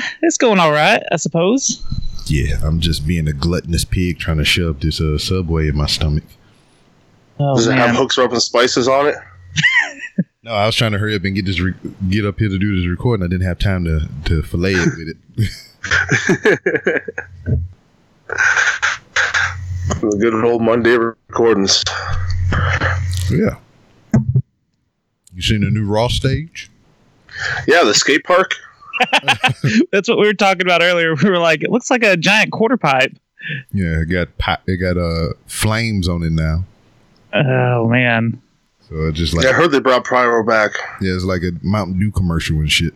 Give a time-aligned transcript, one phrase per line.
[0.22, 1.82] It's going all right, I suppose.
[2.26, 5.86] Yeah, I'm just being a gluttonous pig trying to shove this uh, subway in my
[5.86, 6.24] stomach.
[7.38, 7.78] Oh, Does it man.
[7.88, 9.16] have hooks, rub, and spices on it?
[10.42, 11.74] No, I was trying to hurry up and get this re-
[12.08, 13.24] get up here to do this recording.
[13.24, 15.16] I didn't have time to to fillet it with it.
[19.88, 21.82] The good old Monday recordings.
[23.28, 23.56] yeah.
[25.34, 26.70] You seen the new Raw stage?
[27.66, 28.52] Yeah, the skate park.
[29.92, 31.14] That's what we were talking about earlier.
[31.14, 33.16] We were like, it looks like a giant quarter pipe.
[33.72, 36.64] Yeah, it got pi- it got uh flames on it now.
[37.32, 38.40] Oh man.
[38.88, 40.72] So it's just like Yeah, I heard they brought Pyro back.
[41.00, 42.94] yeah, it's like a Mountain Dew commercial and shit.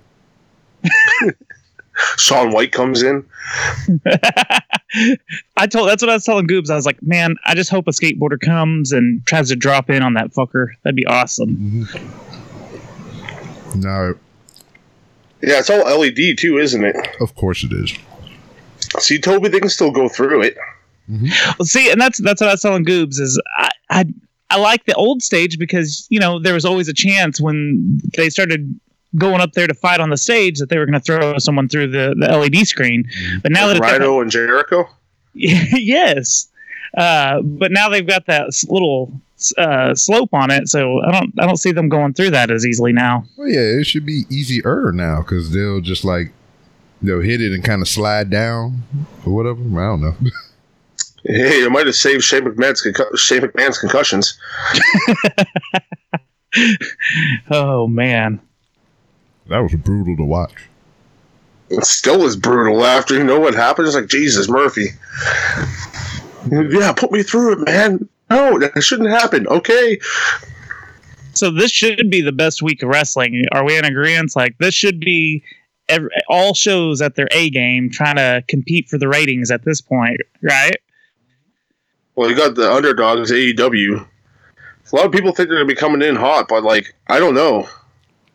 [2.17, 3.25] Shaun White comes in.
[5.57, 6.71] I told that's what I was telling Goobs.
[6.71, 10.03] I was like, man, I just hope a skateboarder comes and tries to drop in
[10.03, 10.69] on that fucker.
[10.83, 11.87] That'd be awesome.
[13.77, 14.15] No,
[15.43, 16.97] Yeah, it's all LED too, isn't it?
[17.21, 17.93] of course it is.
[18.99, 20.57] See, Toby, they can still go through it.
[21.11, 21.27] Mm-hmm.
[21.59, 24.05] Well, see, and that's that's what I was telling Goobs is I, I
[24.51, 28.31] I like the old stage because you know there was always a chance when they
[28.31, 28.79] started
[29.17, 31.69] going up there to fight on the stage that they were going to throw someone
[31.69, 33.05] through the, the LED screen.
[33.05, 33.39] Mm-hmm.
[33.43, 34.89] But now Like that it's Rhino and Jericho.
[35.35, 36.49] yes,
[36.97, 39.13] uh, but now they've got that little
[39.57, 42.67] uh, slope on it, so I don't I don't see them going through that as
[42.67, 43.25] easily now.
[43.37, 46.33] Well, yeah, it should be easier now because they'll just like
[47.03, 48.83] they'll hit it and kind of slide down
[49.25, 49.61] or whatever.
[49.61, 50.15] I don't know.
[51.23, 54.39] Hey, it might have saved Shane McMahon's, concu- Shane McMahon's concussions.
[57.51, 58.41] Oh man,
[59.49, 60.55] that was brutal to watch.
[61.69, 63.87] It still is brutal after you know what happened.
[63.87, 64.87] It's like Jesus, Murphy.
[66.51, 68.09] Yeah, put me through it, man.
[68.31, 69.47] No, that shouldn't happen.
[69.49, 69.99] Okay.
[71.35, 73.45] so this should be the best week of wrestling.
[73.53, 74.35] Are we in agreement?
[74.37, 75.43] Like this should be
[75.89, 79.81] every, all shows at their A game, trying to compete for the ratings at this
[79.81, 80.77] point, right?
[82.15, 84.07] Well, you got the underdogs, AEW.
[84.93, 87.19] A lot of people think they're going to be coming in hot, but, like, I
[87.21, 87.69] don't know.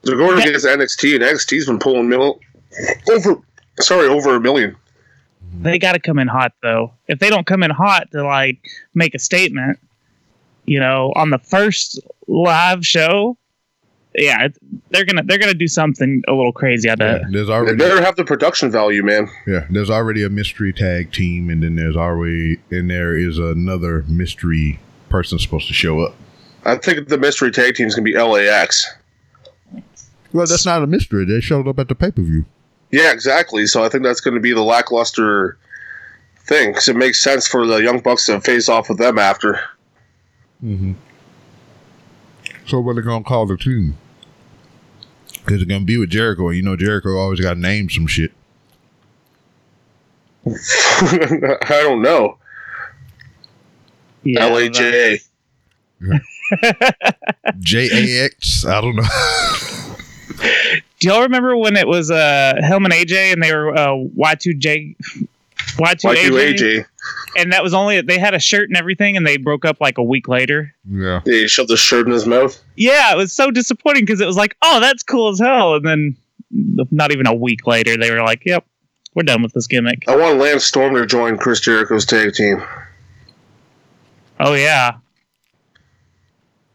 [0.03, 2.39] They're going against NXT, and NXT's been pulling mil-
[3.11, 3.35] over,
[3.79, 4.75] sorry, over a million.
[5.61, 6.93] They got to come in hot though.
[7.07, 8.59] If they don't come in hot to like
[8.93, 9.79] make a statement,
[10.66, 13.38] you know, on the first live show,
[14.13, 14.47] yeah,
[14.91, 16.89] they're gonna they're gonna do something a little crazy.
[16.89, 17.21] I bet.
[17.21, 19.27] Yeah, there's They better have the production value, man.
[19.45, 24.03] yeah, there's already a mystery tag team, and then there's already and there is another
[24.07, 24.79] mystery
[25.09, 26.16] person supposed to show up.
[26.63, 28.89] I think the mystery tag team is going to be LAX.
[30.33, 31.25] Well, that's not a mystery.
[31.25, 32.45] They showed up at the pay per view.
[32.95, 33.66] Yeah, exactly.
[33.66, 35.57] So I think that's going to be the lackluster
[36.45, 39.59] thing, because it makes sense for the Young Bucks to face off with them after.
[40.63, 40.94] Mm-hmm.
[42.66, 43.97] So what are they gonna call the team?
[45.34, 46.47] Because it's gonna be with Jericho.
[46.47, 48.31] and You know, Jericho always got to name some shit.
[50.47, 52.38] I don't know.
[54.23, 55.22] Yeah, LAJA.
[57.59, 58.66] J A X.
[58.66, 59.03] I don't know.
[61.00, 64.95] Do y'all remember when it was uh Hellman AJ and they were uh Y2J
[65.78, 66.29] Y2AJ?
[66.31, 66.85] Y2AJ.
[67.38, 69.97] And that was only they had a shirt and everything and they broke up like
[69.97, 70.73] a week later.
[70.89, 71.22] yeah.
[71.25, 72.59] They shoved the shirt in his mouth.
[72.75, 75.75] Yeah, it was so disappointing because it was like, oh, that's cool as hell.
[75.75, 76.17] And then
[76.91, 78.66] not even a week later, they were like, yep,
[79.13, 80.05] we're done with this gimmick.
[80.07, 82.63] I want Lance Storm to join Chris Jericho's tag team.
[84.39, 84.94] Oh, yeah.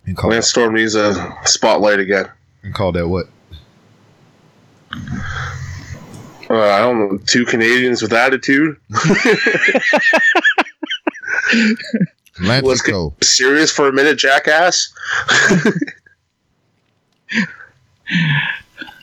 [0.06, 2.28] And call, Lance Storm needs a spotlight again.
[2.62, 3.26] and call that what?
[4.92, 7.18] Uh, I don't know.
[7.26, 8.76] Two Canadians with attitude.
[12.40, 13.14] Lance Let's Go.
[13.22, 14.92] serious for a minute, jackass.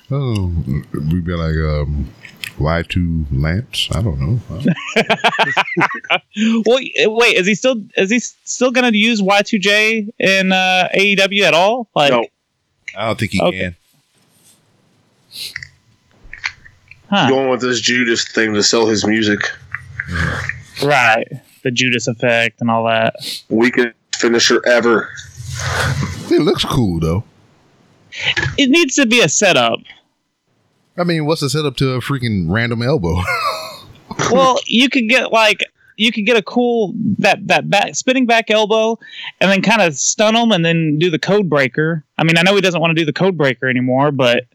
[0.10, 0.54] Oh,
[0.94, 2.10] we'd be like um,
[2.60, 3.90] Y two Lance.
[3.92, 4.40] I don't know.
[6.66, 6.80] Well,
[7.18, 11.90] wait, is he still is he still gonna use Y2J in uh, AEW at all?
[11.94, 12.26] Like, No.
[12.96, 13.60] I don't think he Okay.
[13.60, 13.76] can.
[17.10, 17.30] Huh?
[17.30, 19.40] Going with this Judas thing to sell his music.
[20.84, 21.28] Right,
[21.64, 23.16] the Judas effect and all that.
[23.50, 25.10] Weakest finisher ever.
[26.30, 27.24] It looks cool though.
[28.58, 29.80] It needs to be a setup.
[30.98, 33.22] I mean, what's the setup to a freaking random elbow?
[34.32, 35.64] well, you could get like
[35.98, 38.98] you could get a cool that that back spinning back elbow,
[39.40, 42.04] and then kind of stun him, and then do the code breaker.
[42.18, 44.46] I mean, I know he doesn't want to do the code breaker anymore, but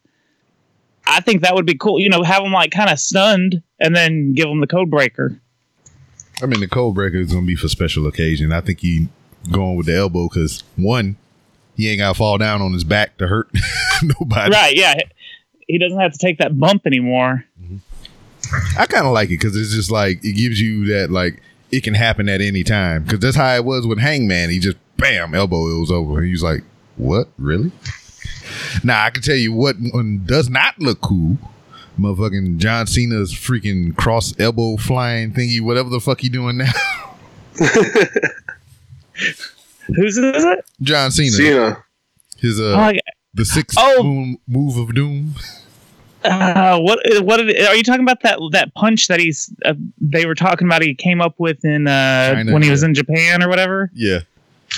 [1.13, 2.01] I think that would be cool.
[2.01, 5.41] You know, have him like kind of stunned, and then give him the code breaker.
[6.43, 8.53] I mean, the code breaker is gonna be for special occasion.
[8.53, 9.09] I think he
[9.51, 11.17] going with the elbow because one,
[11.77, 13.49] he ain't gotta fall down on his back to hurt
[14.03, 14.53] nobody.
[14.53, 14.75] Right?
[14.75, 14.95] Yeah,
[15.69, 17.45] he doesn't have to take that bump anymore.
[17.61, 17.77] Mm-hmm.
[18.79, 21.83] I kind of like it because it's just like it gives you that like it
[21.83, 24.51] can happen at any time because that's how it was with Hangman.
[24.51, 26.23] He just bam elbow it was over.
[26.23, 26.63] He was like,
[26.97, 27.73] what really?
[28.85, 31.37] Now I can tell you what one does not look cool.
[31.99, 36.73] Motherfucking John Cena's freaking cross elbow flying thingy, whatever the fuck he doing now.
[39.95, 40.65] Who's is it?
[40.81, 41.85] John Cena, Cena.
[42.39, 42.93] his uh, Oh,
[43.35, 44.03] the sixth Oh.
[44.03, 45.35] moon, move of doom.
[46.25, 50.25] Uh, what what did, are you talking about that that punch that he's uh, they
[50.25, 52.89] were talking about he came up with in uh China, when he was yeah.
[52.89, 54.21] in Japan or whatever Yeah.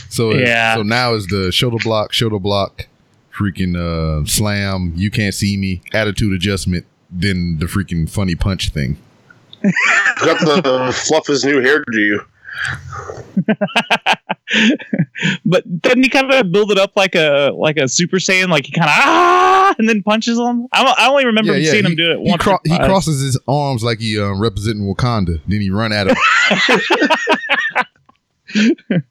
[0.09, 0.75] So Yeah.
[0.77, 2.87] so now is the shoulder block, shoulder block,
[3.37, 8.97] freaking uh slam, you can't see me, attitude adjustment, then the freaking funny punch thing.
[9.63, 12.25] Got the fluff his new hairdo.
[15.45, 18.67] but doesn't he kind of build it up like a like a super saiyan like
[18.67, 21.97] he kind of ah and then punches him I, I only remember seeing he, him
[21.97, 25.41] do it he, once cro- he crosses his arms like he uh, representing Wakanda.
[25.49, 26.17] Then he run at him.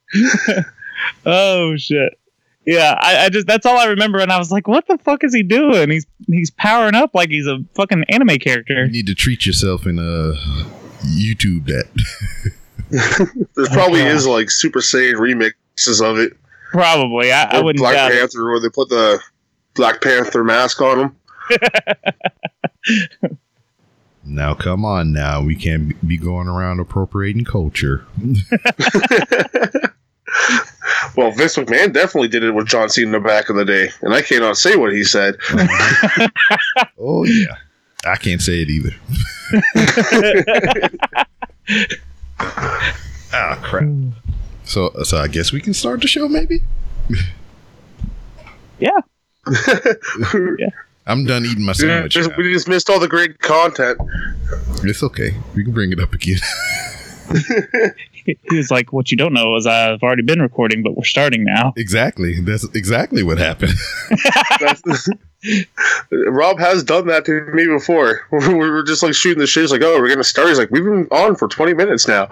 [1.25, 2.17] oh shit
[2.65, 5.23] yeah I, I just that's all I remember and I was like what the fuck
[5.23, 9.07] is he doing he's he's powering up like he's a fucking anime character you need
[9.07, 10.33] to treat yourself and uh
[11.05, 11.87] YouTube that.
[13.55, 14.13] There probably Yeah.
[14.13, 16.37] is like Super Saiyan remixes of it.
[16.71, 18.19] probably I, I wouldn't Black doubt it.
[18.19, 19.19] Panther, where they put the
[19.73, 21.15] Black Panther mask on him.
[24.23, 28.05] now come on now, we can't be going around appropriating culture.
[31.15, 34.21] Well, Vince McMahon definitely did it with John Cena back in the day, and I
[34.21, 35.35] cannot say what he said.
[36.99, 37.55] Oh yeah.
[38.05, 38.93] I can't say it either.
[42.39, 43.87] ah crap.
[44.63, 46.61] So so I guess we can start the show maybe?
[48.79, 48.89] yeah
[51.05, 52.13] I'm done eating my sandwich.
[52.13, 53.99] Just- we just missed all the great content.
[54.83, 55.35] It's okay.
[55.55, 56.39] We can bring it up again.
[58.49, 61.43] he was like what you don't know is I've already been recording but we're starting
[61.43, 62.39] now exactly.
[62.41, 63.73] That's exactly what happened.
[64.59, 65.07] That's-
[66.11, 68.21] Rob has done that to me before.
[68.31, 69.63] we were just like shooting the shit.
[69.63, 72.29] He's like, "Oh, we're gonna start." He's like, "We've been on for twenty minutes now."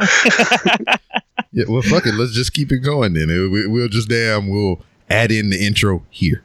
[1.51, 2.13] yeah, well fuck it.
[2.13, 3.27] Let's just keep it going then.
[3.27, 6.41] We- We'll just damn we'll add in the intro here.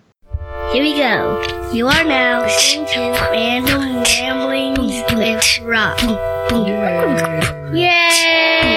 [0.72, 1.70] Here we go.
[1.72, 3.00] You are now listening to
[3.30, 6.00] Random Ramblings with Rob.
[7.76, 8.75] Yay!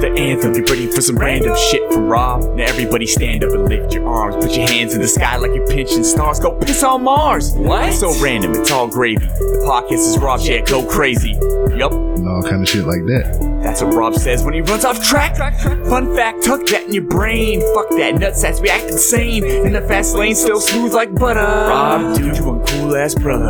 [0.00, 0.52] The anthem.
[0.52, 2.42] Get ready for some random shit from Rob.
[2.56, 4.36] Now everybody stand up and lift your arms.
[4.44, 6.40] Put your hands in the sky like you're pinching stars.
[6.40, 7.52] Go piss on Mars.
[7.52, 7.88] What?
[7.88, 8.54] It's so random.
[8.54, 9.26] It's all gravy.
[9.26, 10.66] The podcast is Rob Jet.
[10.66, 11.38] Go crazy.
[11.76, 11.92] Yup.
[11.92, 13.60] And all kind of shit like that.
[13.62, 15.36] That's what Rob says when he runs off track.
[15.36, 17.60] Fun fact, tuck that in your brain.
[17.74, 19.44] Fuck that nutsacks, we act insane.
[19.44, 21.40] In the fast lane, still smooth like butter.
[21.40, 23.44] Rob, dude, you one cool ass brother.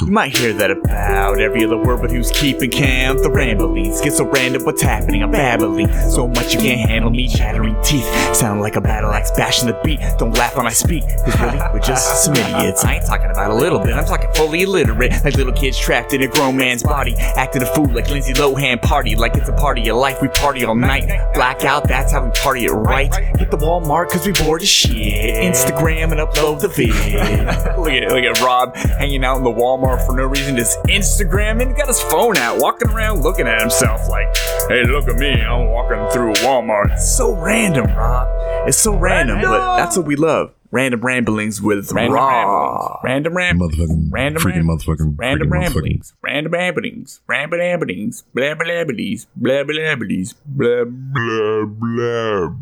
[0.00, 3.22] You might hear that about every other word, but who's keeping count?
[3.22, 5.22] The ramblings get so random, what's happening?
[5.22, 7.28] I'm so much you can't handle me.
[7.28, 10.00] Chattering teeth sound like a battle axe bashing the beat.
[10.18, 12.84] Don't laugh when I speak, cause really we're just some idiots.
[12.84, 16.12] I ain't talking about a little bit, I'm talking fully illiterate, like little kids trapped
[16.12, 19.52] in a grown man's body, acting a fool like Lindsay Lohan party, like it's a
[19.52, 20.18] party of life.
[20.22, 21.88] We party all night, blackout.
[21.88, 23.12] That's how we party it right.
[23.38, 24.92] Hit the Walmart cause we bored as shit.
[24.92, 26.88] Instagram and upload the vid.
[27.78, 31.76] look at look at Rob hanging out in the Walmart for no reason, just Instagramming.
[31.76, 34.28] Got his phone out, walking around looking at himself like,
[34.68, 36.92] hey, look at me, I'm walking through Walmart.
[36.92, 38.68] It's so random, Rob.
[38.68, 40.52] It's so random, but that's what we love.
[40.70, 43.00] Random ramblings with Random Rob.
[43.02, 43.74] Random ramblings.
[43.74, 48.66] Motherfucking Random freaking ram- motherfucking Random freaking motherfucking ramblings, random ramblings, random ramblings, blah blah
[48.66, 52.54] blabbities, blah blah blabbities, blah blah blah.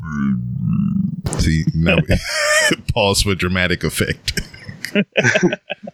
[1.40, 1.96] See now,
[2.94, 4.40] pause for dramatic effect.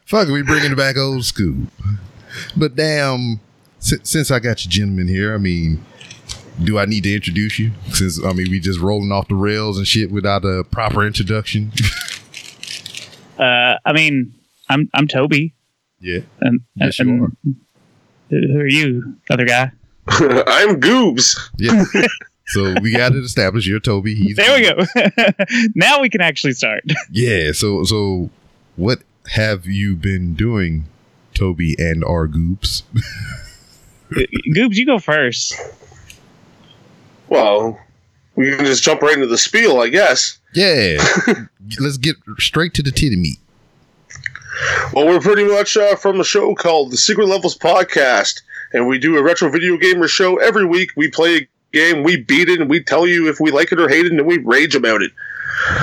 [0.04, 1.54] Fuck, we bringing it back old school.
[2.56, 3.40] But damn,
[3.78, 5.82] since, since I got you gentlemen here, I mean,
[6.62, 7.72] do I need to introduce you?
[7.92, 11.72] Since I mean, we just rolling off the rails and shit without a proper introduction.
[13.38, 14.34] uh I mean
[14.68, 15.54] I'm I'm Toby
[16.00, 17.56] yeah, and, Yes, you and
[18.30, 19.70] who are you other guy
[20.08, 21.38] I'm Goobs.
[21.58, 21.84] yeah.
[22.46, 23.66] so we got it established.
[23.68, 24.14] You're Toby.
[24.14, 24.84] He's there we go
[25.74, 27.52] now we can actually start Yeah.
[27.52, 28.30] So so,
[28.76, 30.86] what have you been doing,
[31.34, 32.82] Toby and our Goobs?
[34.54, 35.54] Goobs you go first
[37.32, 37.80] Well,
[38.36, 40.38] we can just jump right into the spiel, I guess.
[40.52, 40.98] Yeah.
[41.80, 43.38] Let's get straight to the titty meat.
[44.92, 48.42] Well, we're pretty much uh, from a show called the Secret Levels Podcast,
[48.74, 50.90] and we do a retro video gamer show every week.
[50.94, 53.80] We play a game, we beat it, and we tell you if we like it
[53.80, 55.12] or hate it, and then we rage about it.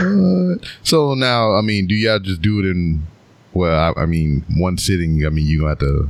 [0.03, 0.69] What?
[0.83, 3.07] So now, I mean, do y'all just do it in?
[3.53, 5.25] Well, I, I mean, one sitting.
[5.25, 6.09] I mean, you gonna have to,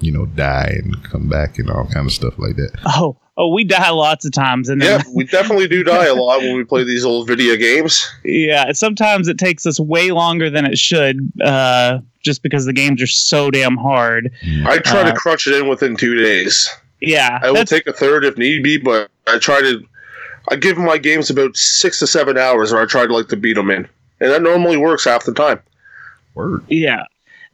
[0.00, 2.70] you know, die and come back and all kind of stuff like that.
[2.86, 6.40] Oh, oh, we die lots of times, and Yeah, we definitely do die a lot
[6.40, 8.06] when we play these old video games.
[8.24, 13.00] yeah, sometimes it takes us way longer than it should, uh, just because the games
[13.00, 14.30] are so damn hard.
[14.66, 16.68] I try Uh, to crunch it in within two days.
[17.00, 19.82] Yeah, I will take a third if need be, but I try to.
[20.50, 23.36] I give my games about six to seven hours, or I try to like to
[23.36, 23.86] beat them in,
[24.20, 25.60] and that normally works half the time.
[26.34, 26.62] Word.
[26.68, 27.04] yeah.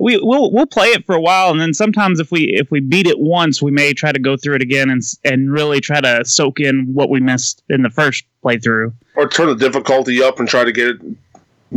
[0.05, 2.81] We we'll we'll play it for a while, and then sometimes if we if we
[2.81, 5.99] beat it once, we may try to go through it again and and really try
[5.99, 8.93] to soak in what we missed in the first playthrough.
[9.17, 11.01] Or turn the difficulty up and try to get it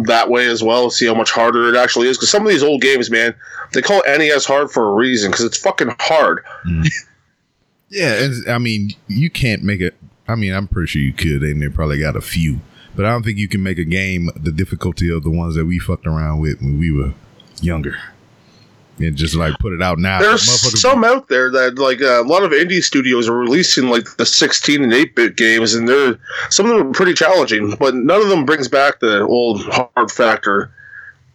[0.07, 0.89] that way as well.
[0.89, 2.17] See how much harder it actually is.
[2.17, 3.33] Because some of these old games, man,
[3.71, 5.31] they call it NES hard for a reason.
[5.31, 6.43] Because it's fucking hard.
[6.67, 6.85] Mm.
[7.89, 9.95] Yeah, and I mean, you can't make it.
[10.27, 12.59] I mean, I'm pretty sure you could, and they probably got a few,
[12.97, 15.63] but I don't think you can make a game the difficulty of the ones that
[15.63, 17.13] we fucked around with when we were
[17.61, 17.97] younger,
[18.99, 20.19] and just like put it out now.
[20.19, 20.43] There's
[20.79, 24.25] some out there that like uh, a lot of indie studios are releasing like the
[24.25, 26.17] 16 and 8 bit games, and they're
[26.49, 30.11] some of them are pretty challenging, but none of them brings back the old hard
[30.11, 30.71] factor.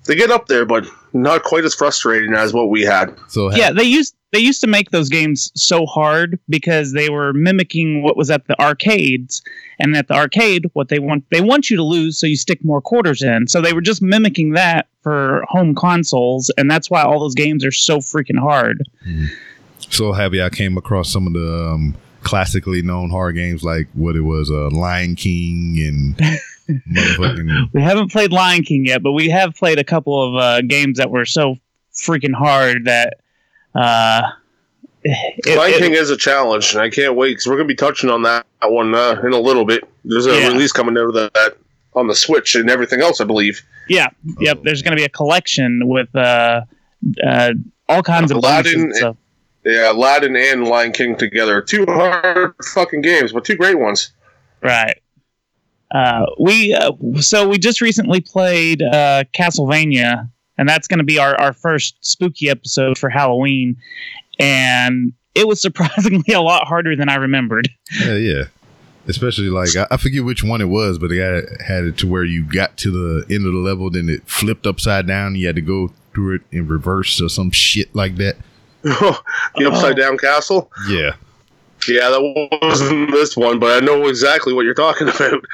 [0.04, 3.16] They get up there, but not quite as frustrating as what we had.
[3.28, 7.32] So Yeah, they used they used to make those games so hard because they were
[7.34, 9.42] mimicking what was at the arcades,
[9.78, 12.64] and at the arcade, what they want they want you to lose, so you stick
[12.64, 13.46] more quarters in.
[13.46, 17.64] So they were just mimicking that for home consoles, and that's why all those games
[17.64, 18.88] are so freaking hard.
[19.90, 24.16] So happy y'all came across some of the um, classically known horror games like what
[24.16, 26.16] it was, uh, Lion King and
[26.96, 30.62] motherfucking We haven't played Lion King yet, but we have played a couple of uh,
[30.62, 31.56] games that were so
[31.92, 33.18] freaking hard that.
[33.74, 34.22] Uh,
[35.04, 37.76] it- Lion King is a challenge, and I can't wait because we're going to be
[37.76, 39.84] touching on that one uh, in a little bit.
[40.04, 40.48] There's a Yeah.
[40.48, 41.56] release coming out of that
[41.94, 43.62] on the Switch and everything else, I believe.
[43.88, 44.60] Yeah, yep.
[44.62, 46.62] There's going to be a collection with uh,
[47.26, 47.52] uh,
[47.88, 49.16] all kinds of Aladdin and.
[49.64, 51.60] Yeah, Aladdin and Lion King together.
[51.62, 54.10] Two hard fucking games, but two great ones.
[54.60, 55.00] Right.
[55.94, 61.18] Uh, we uh, so we just recently played uh, Castlevania, and that's going to be
[61.18, 63.76] our, our first spooky episode for Halloween,
[64.38, 67.68] and it was surprisingly a lot harder than I remembered.
[68.00, 68.42] yeah, yeah.
[69.08, 72.06] Especially like I, I forget which one it was, but they had, had it to
[72.06, 75.34] where you got to the end of the level, then it flipped upside down.
[75.34, 78.36] You had to go through it in reverse or some shit like that.
[78.82, 80.70] the Upside Down Castle.
[80.88, 81.12] Yeah.
[81.88, 85.44] Yeah, that wasn't this one, but I know exactly what you're talking about.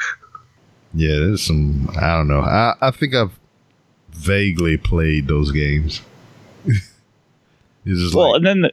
[0.94, 1.88] Yeah, there's some.
[1.98, 2.40] I don't know.
[2.40, 3.38] I, I think I've
[4.18, 6.00] vaguely played those games.
[6.66, 6.80] it's
[7.84, 8.72] just Well, like and then the,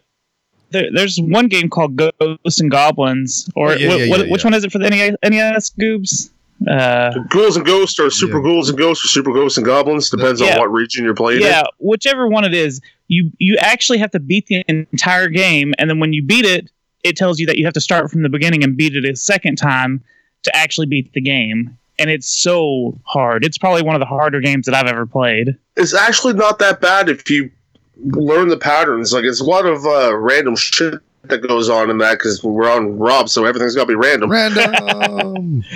[0.72, 4.48] there, there's one game called Ghosts and Goblins, or yeah, yeah, what, yeah, which yeah.
[4.48, 6.32] one is it for the NES, NES Goobs?
[6.70, 8.44] Uh, Ghouls and Ghosts, or Super Yeah.
[8.44, 10.54] Ghouls and Ghosts, or Super Ghosts and Goblins, depends Yeah.
[10.56, 11.66] on what region you're playing yeah, in.
[11.80, 16.00] whichever one it is, you you actually have to beat the entire game, and then
[16.00, 16.72] when you beat it,
[17.04, 19.16] it tells you that you have to start from the beginning and beat it a
[19.16, 20.04] second time
[20.44, 21.78] to actually beat the game.
[21.98, 23.46] And it's so hard.
[23.46, 25.56] It's probably one of the harder games that I've ever played.
[25.78, 27.50] It's actually not that bad if you
[27.98, 29.14] learn the patterns.
[29.14, 32.70] Like, it's a lot of uh, random shit that goes on in that because we're
[32.70, 34.30] on Rob, so everything's got to be random.
[34.32, 35.64] random.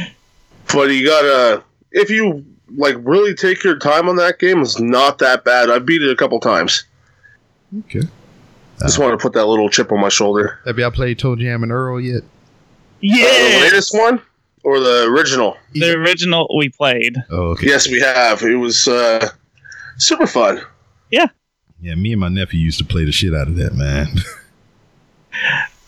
[0.71, 2.45] But you gotta, if you
[2.77, 5.71] like really take your time on that game, it's not that bad.
[5.71, 6.83] I beat it a couple times.
[7.79, 8.03] okay.
[8.79, 10.59] Just want to put that little chip on my shoulder.
[10.65, 12.21] Have y'all played ToeJam and Earl yet?
[12.21, 12.21] Uh,
[13.01, 14.21] the latest one
[14.63, 15.57] or the original?
[15.73, 17.15] the original we played.
[17.29, 17.67] Oh, okay.
[17.67, 18.41] Yes, we have.
[18.43, 19.29] It was uh,
[19.97, 20.61] super fun.
[21.11, 21.27] Yeah,
[21.81, 24.07] Yeah, me and my nephew used to play the shit out of that, man.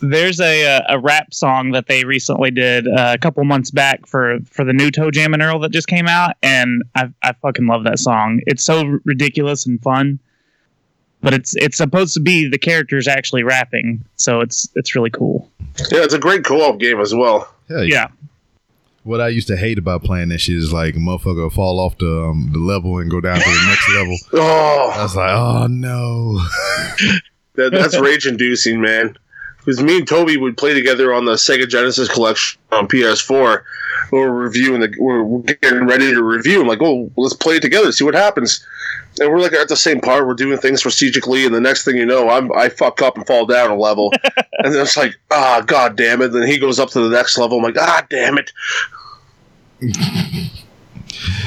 [0.03, 4.07] There's a uh, a rap song that they recently did uh, a couple months back
[4.07, 7.67] for for the new ToeJam and Earl that just came out, and I I fucking
[7.67, 8.41] love that song.
[8.47, 10.17] It's so r- ridiculous and fun,
[11.21, 15.47] but it's it's supposed to be the characters actually rapping, so it's it's really cool.
[15.91, 17.53] Yeah, it's a great co-op game as well.
[17.69, 18.07] Hell Yeah,
[19.03, 21.97] What I used to hate about playing that shit is like a motherfucker fall off
[21.97, 24.17] the um, the level and go down to the next level.
[24.33, 26.33] Oh, I was like, oh no.
[27.55, 29.15] that, that's rage-inducing, man.
[29.63, 33.63] Because me and Toby would play together on the Sega Genesis collection on PS4.
[34.11, 36.61] We We're reviewing the, we're we're getting ready to review.
[36.61, 38.65] I'm like, oh, let's play it together, see what happens.
[39.19, 40.25] And we're like at the same part.
[40.25, 43.27] We're doing things strategically, and the next thing you know, I'm I fuck up and
[43.27, 44.11] fall down a level,
[44.59, 46.29] and then it's like, ah, god damn it.
[46.29, 47.57] Then he goes up to the next level.
[47.57, 48.51] I'm like, ah, damn it.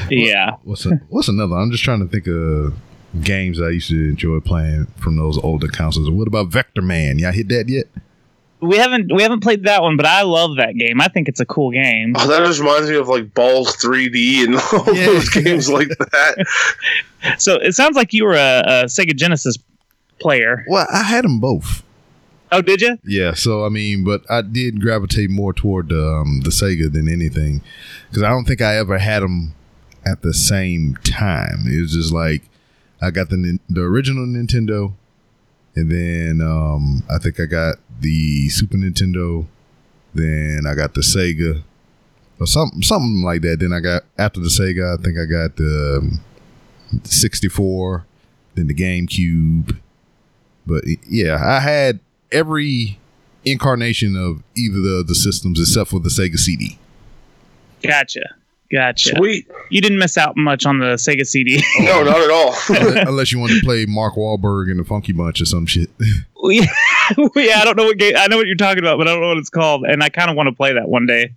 [0.09, 0.53] yeah.
[0.63, 1.57] What's a, what's another?
[1.57, 2.75] I'm just trying to think of
[3.23, 6.11] games I used to enjoy playing from those older consoles.
[6.11, 7.21] What about Vectorman?
[7.21, 7.87] Y'all hit that yet?
[8.67, 11.01] We haven't we haven't played that one, but I love that game.
[11.01, 12.15] I think it's a cool game.
[12.19, 14.57] Oh, that just reminds me of like Ballz 3D and
[14.89, 15.07] all Yeah.
[15.07, 16.47] those games like that.
[17.39, 19.57] So it sounds like you were a, a Sega Genesis
[20.21, 20.63] player.
[20.69, 21.83] Well, I had them both.
[22.53, 22.99] Oh, did you?
[23.03, 27.09] Yeah, so I mean, but I did gravitate more toward the um, the Sega than
[27.09, 27.63] anything
[28.11, 29.55] because I don't think I ever had them
[30.05, 31.65] at the same time.
[31.67, 32.43] It was just like
[33.01, 34.93] I got the the original Nintendo,
[35.77, 39.47] and then um, I think I got the Super Nintendo,
[40.15, 41.63] then I got the Sega,
[42.39, 43.61] or something something like that.
[43.61, 46.21] Then I got after the Sega, I think I got the um,
[47.05, 48.05] 64,
[48.55, 49.79] then the GameCube.
[50.67, 52.01] But yeah, I had
[52.33, 52.99] every
[53.45, 56.79] incarnation of either of the systems except for the Sega CD.
[57.83, 58.23] Gotcha.
[58.73, 59.15] Gotcha.
[59.17, 59.49] Sweet.
[59.71, 61.63] You didn't miss out much on the Sega CD.
[61.81, 62.55] No, not at all.
[62.69, 65.91] Unless unless you wanted to play Mark Wahlberg and the Funky Bunch or some shit.
[66.01, 66.65] yeah,
[67.15, 68.15] I don't know what game.
[68.17, 70.09] I know what you're talking about, but I don't know what it's called, and I
[70.09, 71.33] kind of want to play that one day.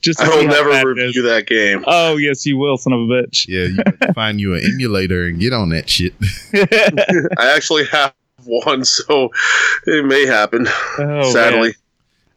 [0.00, 1.28] Just I will never review is.
[1.28, 1.84] that game.
[1.86, 3.46] Oh yes, you will, son of a bitch.
[3.48, 6.14] yeah, you find you an emulator and get on that shit.
[6.54, 9.30] I actually have one, so
[9.86, 10.66] it may happen.
[10.98, 11.74] Oh, sadly,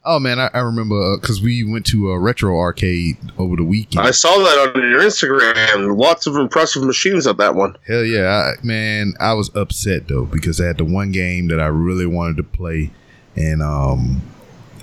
[0.04, 4.06] Oh man, I, I remember because we went to a retro arcade over the weekend.
[4.06, 5.96] I saw that on your Instagram.
[5.98, 7.76] Lots of impressive machines at that one.
[7.88, 9.14] Hell yeah, I, man!
[9.20, 12.44] I was upset though because I had the one game that I really wanted to
[12.44, 12.90] play,
[13.36, 14.22] and um,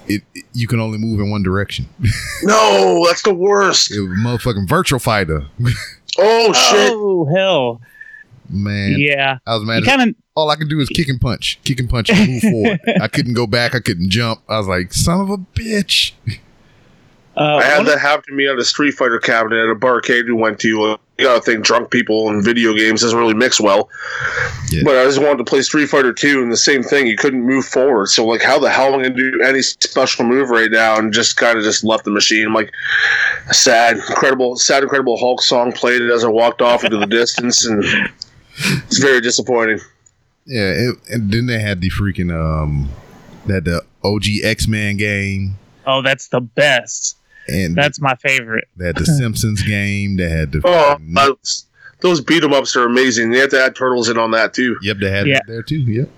[0.06, 1.88] it, it- you can only move in one direction.
[2.44, 3.90] No, that's the worst.
[3.90, 5.46] It was motherfucking Virtual Fighter,
[6.18, 6.92] Oh shit!
[6.94, 7.80] Oh hell,
[8.48, 8.96] man.
[8.98, 9.38] yeah.
[9.46, 9.84] I was mad.
[9.84, 12.42] Kind of all I could do is kick and punch, kick and punch, and move
[12.42, 12.80] forward.
[13.00, 13.74] I couldn't go back.
[13.74, 14.40] I couldn't jump.
[14.48, 16.12] I was like, son of a bitch.
[17.36, 19.74] uh, I had one- that happen to me at a Street Fighter cabinet at a
[19.74, 20.82] barcade we went to.
[20.84, 23.88] Uh, You gotta think drunk people and video games doesn't really mix well.
[24.70, 24.82] Yeah.
[24.84, 27.08] But I just wanted to play Street Fighter 2 and the same thing.
[27.08, 28.06] You couldn't move forward.
[28.06, 30.96] So, like, how the hell am I going to do any special move right now?
[30.96, 32.46] And just kind of just left the machine.
[32.46, 32.70] I'm like,
[33.50, 37.66] sad, incredible, sad, incredible Hulk song played it as I walked off into the distance.
[37.66, 37.82] And
[38.86, 39.80] it's very disappointing.
[40.46, 42.88] Yeah, it, and then they had the freaking um,
[43.46, 47.16] that the OG X Men game, oh, that's the best.
[47.48, 48.68] and That's my favorite.
[48.76, 50.16] they had the Simpsons game.
[50.16, 51.64] They had the Oh, freaking- those-
[52.00, 53.30] those beat 'em ups are amazing.
[53.32, 54.76] They have to add turtles in on that, too.
[54.82, 55.36] yep, they had Yeah.
[55.38, 55.80] it there too.
[55.80, 56.08] Yep.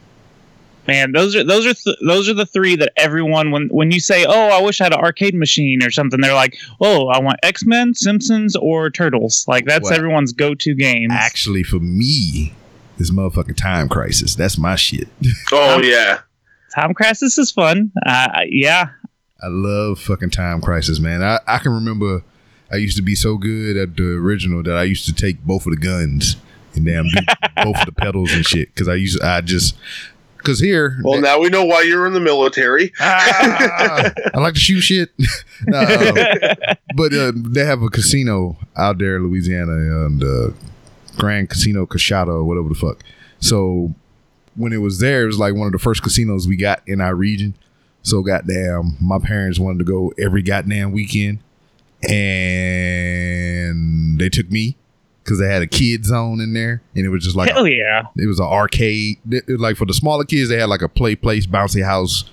[0.89, 4.01] Man, those are those are th- those are the three that everyone when when you
[4.01, 7.21] say, "Oh, I wish I had an arcade machine or something," they're like, "Oh, I
[7.21, 9.97] want X Men, Simpsons, or Turtles." Like that's Wow.
[9.97, 11.11] everyone's go to game.
[11.11, 12.55] Actually, for me,
[12.99, 14.35] this motherfucking Time Crisis.
[14.35, 15.09] That's my shit.
[15.53, 16.21] Oh, yeah.
[16.75, 17.93] Time Crisis is fun.
[18.07, 18.89] Uh, yeah,
[19.43, 21.23] I love fucking Time Crisis, man.
[21.23, 22.23] I, I can remember
[22.73, 25.67] I used to be so good at the original that I used to take both
[25.67, 26.37] of the guns
[26.75, 27.05] and damn
[27.65, 29.75] both of the pedals and shit because I used I just
[30.43, 32.93] because here Well, now we know why you're in the military.
[33.01, 35.11] Ah, I like to shoot shit.
[35.67, 36.15] Nah, um,
[36.97, 40.51] but uh, they have a casino out there in Louisiana, and uh,
[41.19, 43.03] Grand Casino Coushatta or whatever the fuck.
[43.41, 43.95] So
[44.57, 47.01] when it was there, it was like one of the first casinos we got in
[47.03, 47.55] our region.
[48.03, 51.41] So goddamn, my parents wanted to go every goddamn weekend,
[53.01, 54.77] and they took me
[55.25, 58.03] because they had a kid zone in there, and it was just like oh yeah.
[58.17, 59.19] it was an arcade.
[59.31, 62.25] It- it- like for the smaller kids, they had like a play place, bouncy house,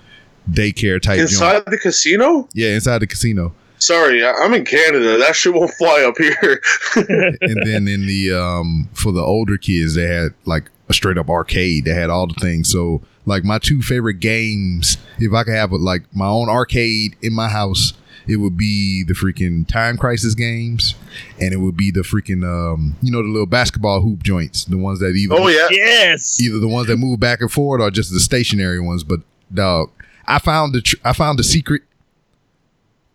[0.50, 1.18] daycare type.
[1.18, 1.30] joint.
[1.32, 2.48] Inside the casino?
[2.54, 3.54] Yeah, inside the casino.
[3.80, 5.18] Sorry, I- I'm in Canada.
[5.20, 6.62] That shit won't fly up here.
[7.42, 11.30] and then in the um for the older kids, they had like a straight up
[11.30, 11.86] arcade.
[11.86, 12.72] They had all the things.
[12.72, 17.34] So like my two favorite games, if I could have like my own arcade in
[17.34, 17.94] my house,
[18.28, 20.96] it would be the freaking Time Crisis games,
[21.40, 24.78] and it would be the freaking um you know the little basketball hoop joints, the
[24.78, 25.68] ones that either oh, yeah.
[25.72, 26.42] Yes.
[26.42, 29.04] either the ones that move back and forward or just the stationary ones.
[29.04, 29.22] But
[29.54, 29.92] dog,
[30.26, 31.84] I found the tr- I found the secret.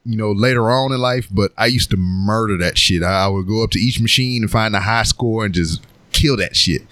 [0.05, 3.05] You know, later on in life, but I used to murder that shit.
[3.05, 5.81] I, I would go up to each machine and find the high score and just
[6.11, 6.83] kill that shit.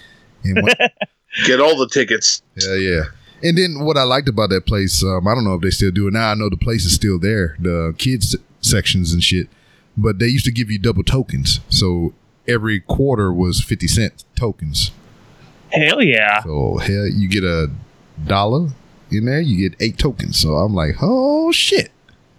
[0.45, 0.73] And when,
[1.45, 2.41] Get all the tickets.
[2.55, 3.03] yeah, yeah.
[3.43, 5.91] And then what I liked about that place, um, I don't know if they still
[5.91, 6.31] do it now.
[6.31, 9.47] I know the place is still there, the kids sections and shit.
[9.97, 12.13] But they used to give you double tokens, so
[12.47, 14.91] every quarter was fifty cent tokens.
[15.71, 16.43] Hell yeah.
[16.43, 17.69] So hell, you get a
[18.25, 18.69] dollar
[19.11, 20.39] in there, you get eight tokens.
[20.39, 21.91] So I'm like, oh shit.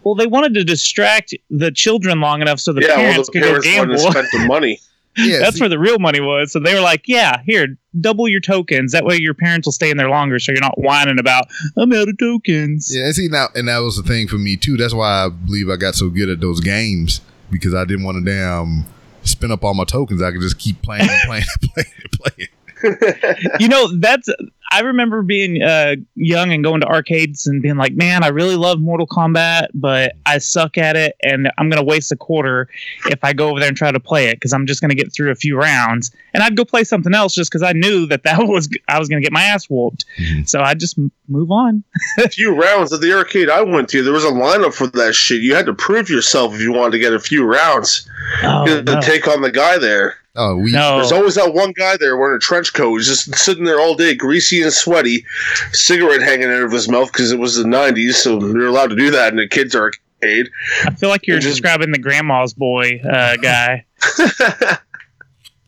[0.02, 3.32] Well, they wanted to distract the children long enough so the yeah, well, parents the
[3.32, 3.94] could go parents wanted gamble.
[3.96, 4.80] to spend the money.
[5.16, 6.52] Yeah, That's see, where the real money was.
[6.52, 8.92] So they were like, "Yeah, here, double your tokens.
[8.92, 11.92] That way your parents will stay in there longer, so you're not whining about I'm
[11.92, 13.06] out of tokens." yeah.
[13.06, 14.76] And see now, and that was the thing for me too.
[14.76, 17.20] That's why I believe I got so good at those games
[17.50, 18.86] because I didn't want to damn
[19.22, 20.22] spin up all my tokens.
[20.22, 22.48] I could just keep playing and playing and playing and playing.
[23.60, 24.28] you know that's
[24.70, 28.56] i remember being uh, young and going to arcades and being like man i really
[28.56, 32.68] love mortal kombat but i suck at it and i'm going to waste a quarter
[33.06, 34.94] if i go over there and try to play it because i'm just going to
[34.94, 38.06] get through a few rounds and i'd go play something else just because i knew
[38.06, 40.48] that that was i was going to get my ass whooped Mhm.
[40.48, 41.82] so i just m- move on
[42.18, 45.14] a few rounds at the arcade I went to, there was a lineup for that
[45.14, 45.40] shit.
[45.42, 48.08] You had to prove yourself if you wanted to get a few rounds
[48.42, 49.00] oh, to no.
[49.00, 50.16] take on the guy there.
[50.36, 50.96] Oh, we No.
[50.96, 53.94] There's always that one guy there wearing a trench coat, He's just sitting there all
[53.94, 55.24] day, greasy and sweaty,
[55.72, 58.96] cigarette hanging out of his mouth because it was the '90s, so you're allowed to
[58.96, 60.50] do that in a kids' arcade.
[60.86, 63.84] i feel like you're Just- describing the grandma's boy uh, guy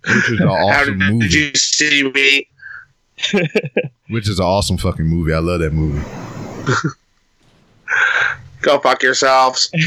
[0.07, 1.27] which is an How awesome did movie.
[1.27, 2.49] you see me?
[4.11, 5.33] Which is an awesome fucking movie.
[5.33, 6.03] I love that movie.
[8.61, 9.71] Go fuck yourselves.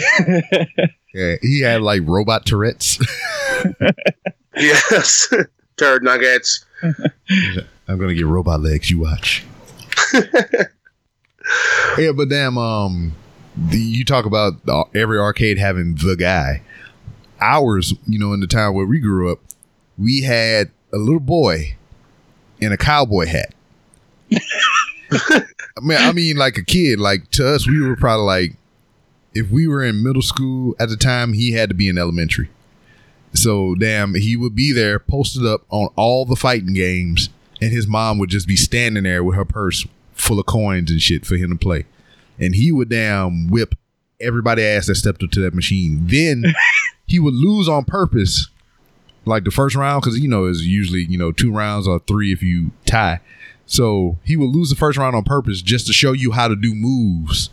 [1.14, 3.00] Yeah, he had like robot Tourette's.
[4.56, 5.34] yes,
[5.78, 6.64] turd nuggets.
[7.88, 8.90] I'm gonna get robot legs.
[8.90, 9.46] You watch.
[11.98, 13.14] yeah, but damn, um,
[13.56, 16.62] the, you talk about the, every arcade having the guy.
[17.40, 19.40] Ours, you know, in the town where we grew up,
[19.98, 21.76] we had a little boy
[22.60, 23.54] in a cowboy hat.
[25.12, 27.00] I mean, I mean, like a kid.
[27.00, 28.58] Like to us, we were probably like,
[29.34, 32.50] if we were in middle school at the time, he had to be in elementary.
[33.34, 37.30] So damn, he would be there posted up on all the fighting games,
[37.62, 41.02] and his mom would just be standing there with her purse full of coins and
[41.02, 41.86] shit for him to play,
[42.40, 43.76] and he would damn whip
[44.20, 46.02] everybody ass that stepped up to that machine.
[46.08, 46.44] Then
[47.06, 48.50] he would lose on purpose,
[49.26, 52.32] like the first round, because you know it's usually you know two rounds or three
[52.32, 53.20] if you tie.
[53.66, 56.56] So he would lose the first round on purpose just to show you how to
[56.56, 57.50] do moves.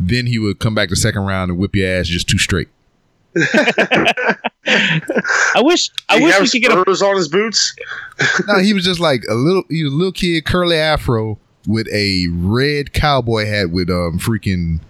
[0.00, 2.68] Then he would come back the second round and whip your ass just too straight.
[4.66, 7.76] i wish i wish we could get a spurs on his boots.
[8.46, 9.62] no, he was just like a little.
[9.68, 14.80] He was a little kid, curly afro with a red cowboy hat with um freaking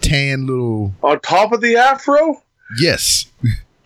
[0.00, 0.94] tan little.
[1.02, 2.42] On top of the afro?
[2.80, 3.26] Yes,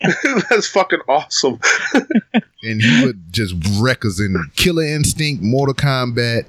[0.50, 1.60] That's fucking awesome.
[2.62, 6.46] and he would just wreck us in Killer Instinct, Mortal Kombat,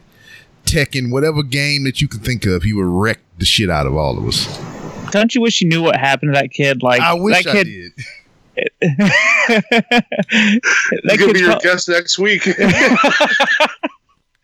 [0.65, 2.63] Tekken, whatever game that you can think of.
[2.63, 4.73] He would wreck the shit out of all of us.
[5.19, 7.54] Don't you wish you knew what happened to that kid like I wish that I
[7.54, 7.91] kid did.
[8.82, 10.62] that
[11.04, 12.47] He's gonna be your pro- guest next week.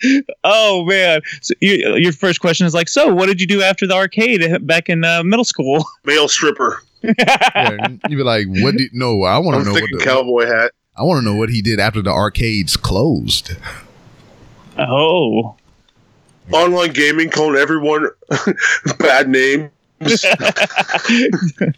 [0.43, 1.21] oh man!
[1.41, 4.65] So you, your first question is like, so what did you do after the arcade
[4.65, 5.85] back in uh, middle school?
[6.05, 6.81] Male stripper.
[7.01, 8.91] Yeah, you'd be like, "What did?
[8.93, 10.71] No, I want to know what the, cowboy hat.
[10.97, 13.55] I want to know what he did after the arcades closed."
[14.77, 15.55] oh,
[16.51, 18.09] Online gaming, calling everyone
[18.97, 19.69] bad name.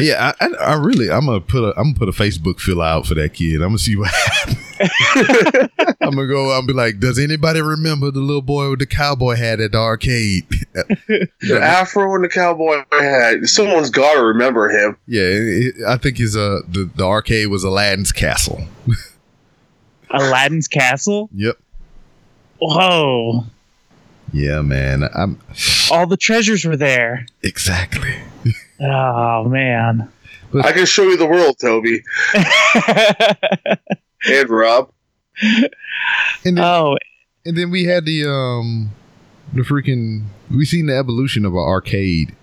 [0.00, 2.80] Yeah, I, I, I really, I'm gonna put a, I'm gonna put a Facebook fill
[2.80, 3.56] out for that kid.
[3.56, 4.56] I'm gonna see what happens.
[6.00, 6.52] I'm gonna go.
[6.52, 9.78] I'll be like, does anybody remember the little boy with the cowboy hat at the
[9.78, 10.46] arcade?
[11.40, 13.44] The afro and the cowboy hat.
[13.44, 14.96] Someone's got to remember him.
[15.06, 18.62] yeah, it, it- I think his uh the, the arcade was Aladdin's castle.
[20.10, 21.28] Aladdin's castle.
[21.34, 21.58] Yep.
[22.58, 23.44] Whoa!
[24.34, 25.04] Yeah, man.
[25.14, 25.38] I'm
[25.92, 27.26] All the treasures were there.
[27.42, 28.14] exactly.
[28.80, 30.10] Oh man.
[30.62, 32.02] I can show you the world, Toby
[34.26, 34.90] and Rob.
[36.44, 36.96] And then, oh,
[37.44, 38.90] and then we had the um
[39.52, 42.34] the freaking we seen the evolution of our arcade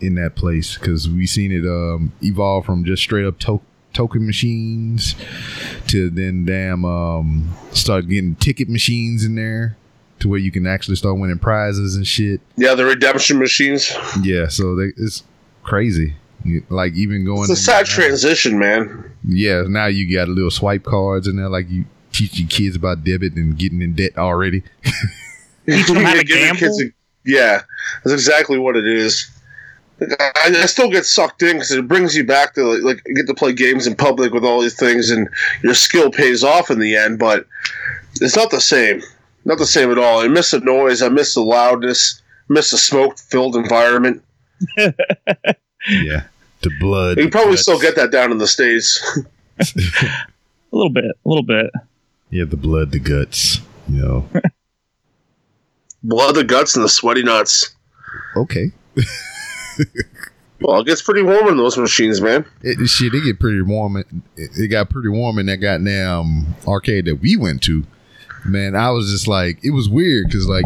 [0.00, 4.26] in that place because we seen it um evolve from just straight up to- token
[4.26, 5.14] machines
[5.88, 9.76] to then damn um start getting ticket machines in there
[10.20, 13.92] to where you can actually start winning prizes and shit Yeah, the redemption machines.
[14.22, 15.22] yeah so they, it's
[15.62, 16.14] crazy
[16.68, 19.10] like even going It's a in sad there- transition, man.
[19.26, 23.04] yeah now you got little swipe cards in there like you teach your kids about
[23.04, 24.62] debit and getting in debt already
[25.66, 26.80] Teach them how to Give your gamble?
[26.80, 26.92] a-
[27.24, 27.62] yeah,
[28.04, 29.28] that's exactly what it is.
[30.00, 33.26] I, I still get sucked in because it brings you back to like, like get
[33.26, 35.28] to play games in public with all these things, and
[35.64, 37.18] your skill pays off in the end.
[37.18, 37.46] But
[38.20, 39.02] it's not the same.
[39.46, 40.20] Not the same at all.
[40.20, 41.00] I miss the noise.
[41.02, 42.20] I miss the loudness.
[42.50, 44.22] I miss the smoke-filled environment.
[44.76, 46.24] yeah
[46.62, 47.62] the blood You probably guts.
[47.62, 49.00] still get that down in the states.
[49.60, 49.66] a
[50.72, 51.70] little bit, a little bit.
[52.30, 53.60] Yeah, the blood, the guts.
[53.88, 54.28] You know.
[56.02, 57.74] Blood, the guts, and the sweaty nuts.
[58.36, 58.70] okay.
[60.60, 62.44] Well, it gets pretty warm in those machines, man.
[62.62, 63.96] It, it- shit, it get pretty warm.
[63.96, 64.06] It,
[64.36, 67.84] it got pretty warm in that goddamn arcade that we went to.
[68.44, 70.64] Man, I was just like, it was weird because like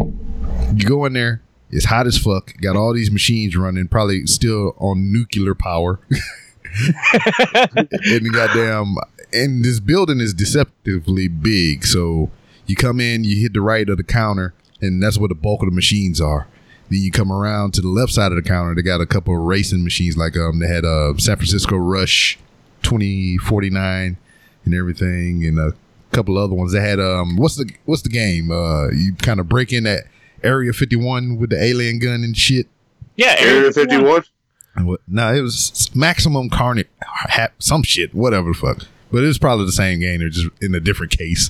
[0.75, 2.53] you go in there, it's hot as fuck.
[2.61, 5.99] Got all these machines running, probably still on nuclear power.
[8.05, 8.95] and goddamn,
[9.33, 12.29] and this building is deceptively big, so
[12.67, 15.61] You come in, you hit the right of the counter, and that's where the bulk
[15.61, 16.47] of the machines are.
[16.89, 18.75] Then you come around to the left side of the counter.
[18.75, 22.37] They got a couple of racing machines, like um, they had a San Francisco Rush
[22.83, 24.17] 2049
[24.63, 25.73] and everything, and a
[26.11, 26.73] couple other ones.
[26.73, 28.51] They had um, what's the what's the game?
[28.51, 30.03] Uh, you kind of break in that
[30.43, 32.67] Area 51 with the alien gun and shit.
[33.15, 34.23] Yeah, Area 51.
[34.75, 35.01] And What?
[35.07, 36.87] No, it was Maximum Carnage,
[37.59, 38.87] some shit, whatever the fuck.
[39.11, 41.49] But it was probably the same game, they're just in a different case.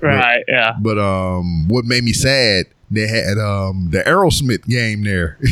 [0.00, 0.44] Right.
[0.46, 0.74] Yeah.
[0.80, 2.66] But um, what made me sad?
[2.90, 5.38] They had um the Aerosmith game there.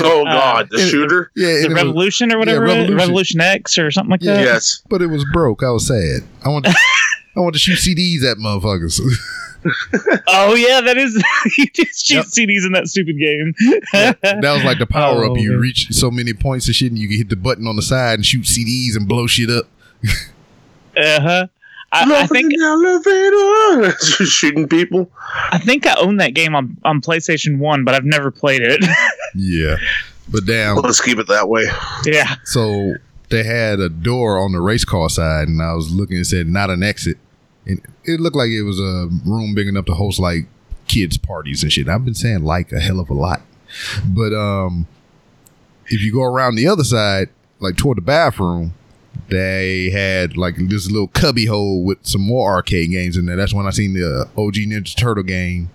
[0.00, 1.30] Oh Uh, God, the it- shooter.
[1.34, 2.66] yeah, The it was- Revolution or whatever.
[2.66, 2.74] it is?
[2.76, 2.96] Revolution.
[2.96, 4.34] Revolution X or something like Yeah.
[4.34, 4.44] that.
[4.44, 4.82] Yes.
[4.88, 5.62] but it was broke.
[5.64, 6.22] I was sad.
[6.44, 6.66] I want.
[7.38, 9.00] I want to shoot CDs at motherfuckers.
[10.28, 11.14] Oh yeah, that is.
[11.58, 12.24] you just shoot Yep.
[12.26, 13.52] CDs in that stupid game.
[13.92, 15.32] that was like the power up.
[15.32, 15.60] Oh, You man.
[15.60, 18.14] reach so many points and shit, and you can hit the button on the side
[18.14, 19.66] and shoot CDs and blow shit up.
[20.96, 21.46] Uh huh.
[21.90, 24.26] I, I Love think in the elevator.
[24.26, 25.10] shooting people.
[25.50, 28.84] I think I own that game on, on PlayStation One, but I've never played it.
[29.34, 29.76] Yeah,
[30.28, 30.76] but damn.
[30.76, 31.64] Let's keep it that way.
[32.04, 32.36] yeah.
[32.44, 32.94] So
[33.30, 36.46] they had a door on the race car side, and I was looking and said
[36.46, 37.18] not an exit.
[37.68, 40.46] And it looked like it was a room big enough to host like
[40.86, 41.88] kids parties and shit.
[41.88, 43.42] I've been saying like a hell of a lot,
[44.04, 44.86] but um,
[45.86, 47.28] if you go around the other side,
[47.60, 48.74] like toward the bathroom,
[49.28, 53.36] they had like this little cubby hole with some more arcade games in there.
[53.36, 55.70] That's when I seen the OG Ninja Turtle game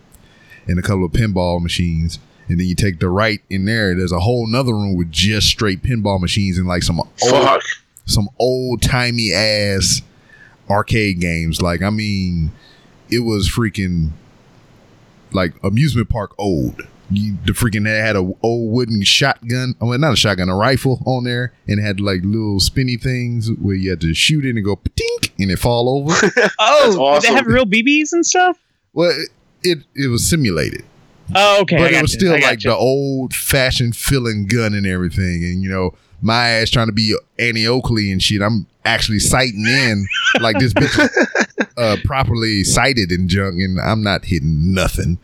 [0.67, 2.19] and a couple of pinball machines.
[2.47, 3.95] And then you take the right in there.
[3.95, 7.61] There's a whole nother room with just straight pinball machines and like some old,
[8.05, 10.01] some old timey ass
[10.69, 11.61] arcade games.
[11.61, 12.51] Like I mean,
[13.09, 14.11] it was freaking
[15.31, 16.81] like amusement park old.
[17.11, 19.75] You, the freaking they had a old wooden shotgun.
[19.81, 22.59] Oh, I mean, not a shotgun, a rifle on there, and it had like little
[22.59, 26.13] spinny things where you had to shoot it and go tink and it fall over.
[26.59, 27.29] Oh, That's did awesome.
[27.33, 28.57] they have real BBs and stuff?
[28.93, 29.29] well, it,
[29.63, 30.85] it it was simulated.
[31.35, 31.75] Oh, okay.
[31.77, 32.19] I but it was you.
[32.19, 32.69] still like you.
[32.71, 35.43] the old fashioned feeling gun and everything.
[35.43, 38.41] And you know, my ass trying to be Annie Oakley and shit.
[38.41, 40.05] I'm actually sighting in
[40.39, 45.17] like this bitch uh, properly sighted and junk, and I'm not hitting nothing.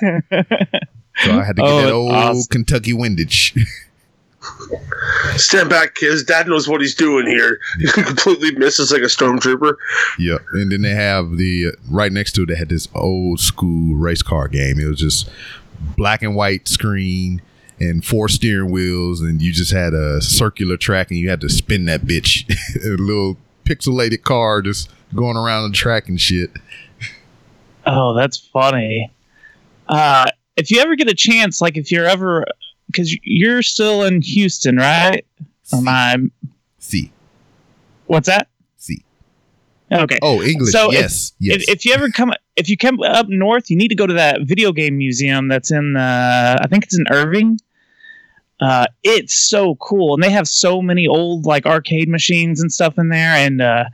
[0.00, 2.48] so I had to get Oh, that that's old awesome.
[2.50, 3.54] Kentucky windage.
[5.36, 6.24] Stand back, kids.
[6.24, 7.60] Dad knows what he's doing here.
[7.78, 9.74] He completely misses like a stormtrooper.
[10.18, 12.46] Yeah, And then they have the uh, right next to it.
[12.46, 14.78] They had this old school race car game.
[14.80, 15.30] It was just
[15.96, 17.42] black and white screen.
[17.80, 21.48] And four steering wheels, and you just had a circular track, and you had to
[21.48, 22.44] spin that bitch.
[22.84, 26.50] a little pixelated car just going around the track and shit.
[27.86, 29.10] Oh, that's funny.
[29.88, 32.44] Uh, if you ever get a chance, like if you're ever,
[32.86, 35.24] because you're still in Houston, right?
[35.72, 36.16] Or am I?
[36.78, 37.12] See,
[38.06, 38.48] What's that?
[38.76, 39.04] see.
[39.92, 40.18] Okay.
[40.20, 40.72] Oh, English.
[40.72, 41.62] So if- yes, yes.
[41.62, 44.14] If, if you ever come, if you come up north, you need to go to
[44.14, 47.58] that video game museum that's in, uh, I think it's in Irving.
[48.60, 52.98] Uh, it's so cool, and they have so many old like arcade machines and stuff
[52.98, 53.34] in there.
[53.34, 53.84] And uh,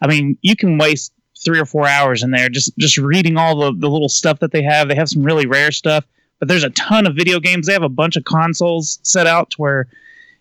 [0.00, 1.12] I mean, you can waste
[1.44, 4.50] three or four hours in there just just reading all the the little stuff that
[4.50, 4.88] they have.
[4.88, 6.04] They have some really rare stuff,
[6.40, 7.66] but there's a ton of video games.
[7.66, 9.86] They have a bunch of consoles set out to where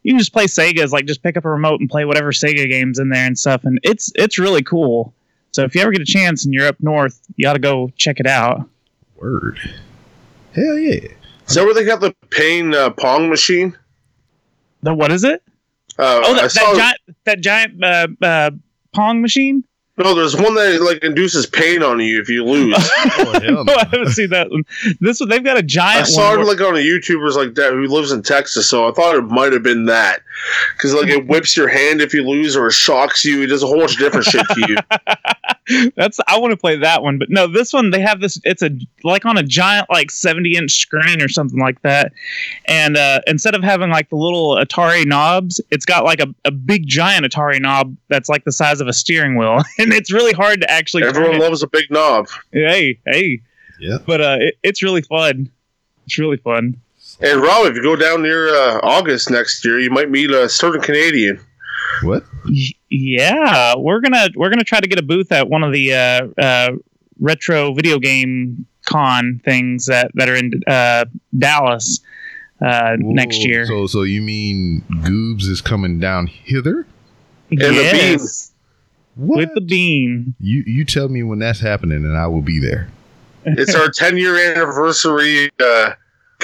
[0.01, 2.69] you can just play Sega's, like just pick up a remote and play whatever Sega
[2.69, 3.65] games in there and stuff.
[3.65, 5.13] And it's it's really cool.
[5.51, 7.91] So if you ever get a chance and you're up north, you ought to go
[7.97, 8.67] check it out.
[9.15, 9.57] Word.
[10.53, 11.07] Hell yeah.
[11.47, 13.77] Is that where they got the pain uh, pong machine?
[14.83, 15.43] The what is it?
[15.97, 18.51] Uh, Oh, I that, saw, that giant that giant uh, uh,
[18.93, 19.63] pong machine.
[19.97, 22.75] no, there's one that like induces pain on you if you lose.
[23.17, 24.63] Oh, no, I haven't seen that one.
[24.99, 26.33] This one they've got a giant I saw one.
[26.33, 29.15] it where- like on a YouTuber's like that who lives in Texas, so I thought
[29.15, 30.21] it might have been that
[30.75, 33.43] because like it whips your hand if you lose or it shocks you.
[33.43, 34.75] It does a whole bunch of different shit to you.
[35.95, 38.39] That's I want to play that one, but no, this one they have this.
[38.43, 38.69] It's a
[39.03, 42.13] like on a giant like seventy inch screen or something like that,
[42.65, 46.51] and uh, instead of having like the little Atari knobs, it's got like a, a
[46.51, 50.33] big giant Atari knob that's like the size of a steering wheel, and it's really
[50.33, 51.01] hard to actually.
[51.01, 51.39] turn Everyone it.
[51.41, 52.27] loves a big knob.
[52.51, 53.41] Hey, hey,
[53.79, 53.97] Yeah.
[54.05, 55.49] but uh, it, it's really fun.
[56.05, 56.79] It's really fun.
[57.21, 60.47] And Rob, if you go down near uh, August next year, you might meet a
[60.49, 61.39] certain Canadian.
[62.03, 62.23] What?
[62.95, 65.93] Y- Yeah, we're gonna we're gonna try to get a booth at one of the
[65.93, 66.71] uh, uh,
[67.19, 71.05] retro video game con things that that are in uh,
[71.37, 71.99] Dallas
[72.61, 73.65] uh, next year.
[73.65, 76.85] So, so you mean Goobs is coming down hither?
[77.51, 78.51] And yes,
[79.15, 79.37] What?
[79.37, 80.35] with the bean.
[80.39, 82.89] you you tell me when that's happening, and I will be there.
[83.45, 85.91] It's our 10 year anniversary uh,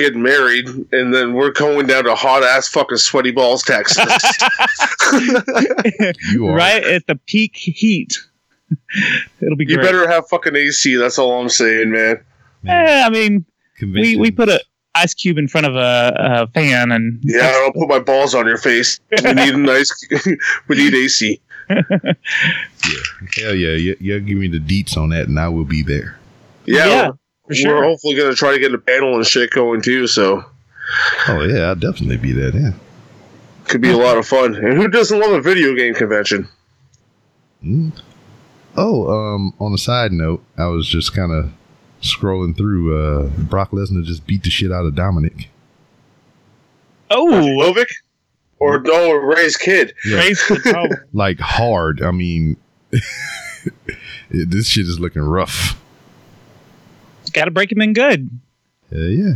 [0.01, 3.97] getting married, and then we're going down to hot ass fucking sweaty balls, Texas.
[6.31, 8.17] You are right at the peak heat.
[9.41, 9.85] It'll be You great.
[9.85, 10.95] better have fucking AC.
[10.95, 12.23] That's all I'm saying, man.
[12.67, 13.45] Eh, I mean,
[13.81, 14.61] we we put a
[14.95, 18.45] ice cube in front of a, a fan, and Yeah, I'll put my balls on
[18.45, 18.99] your face.
[19.23, 19.91] We need a nice.
[20.67, 21.41] we need AC.
[21.69, 26.17] Hell yeah, you, you give me the deets on that, and I will be there.
[26.65, 27.19] Yeah, Yeah, we're, for
[27.55, 27.75] sure.
[27.77, 30.07] we're hopefully gonna try to get a panel and shit going too.
[30.07, 30.43] So
[31.27, 32.79] Oh yeah, I'll definitely be there then.
[33.65, 34.55] could be a lot of fun.
[34.55, 36.47] And who doesn't love a video game convention?
[37.63, 37.93] Mm.
[38.75, 41.51] Oh, um, on a side note, I was just kind of
[42.01, 42.97] scrolling through.
[42.97, 45.49] Uh, Brock Lesnar just beat the shit out of Dominic.
[47.09, 47.27] oh,
[47.59, 47.91] Lovic
[48.59, 49.93] or no Ray's kid?
[50.05, 50.17] Yeah.
[50.17, 50.87] raise the towel.
[51.13, 52.01] Like hard.
[52.01, 52.57] I mean,
[54.29, 55.80] this shit is looking rough.
[57.33, 58.29] Got to break him in good.
[58.91, 59.33] Yeah, yeah,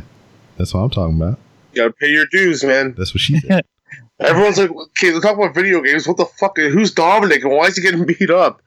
[0.58, 1.40] that's what I'm talking about.
[1.74, 2.94] You gotta pay your dues, man.
[2.98, 3.66] That's what she said.
[4.20, 6.08] Everyone's like, okay, let's talk about video games.
[6.08, 6.58] What the fuck?
[6.58, 8.62] Who's Dominic and why is he getting beat up?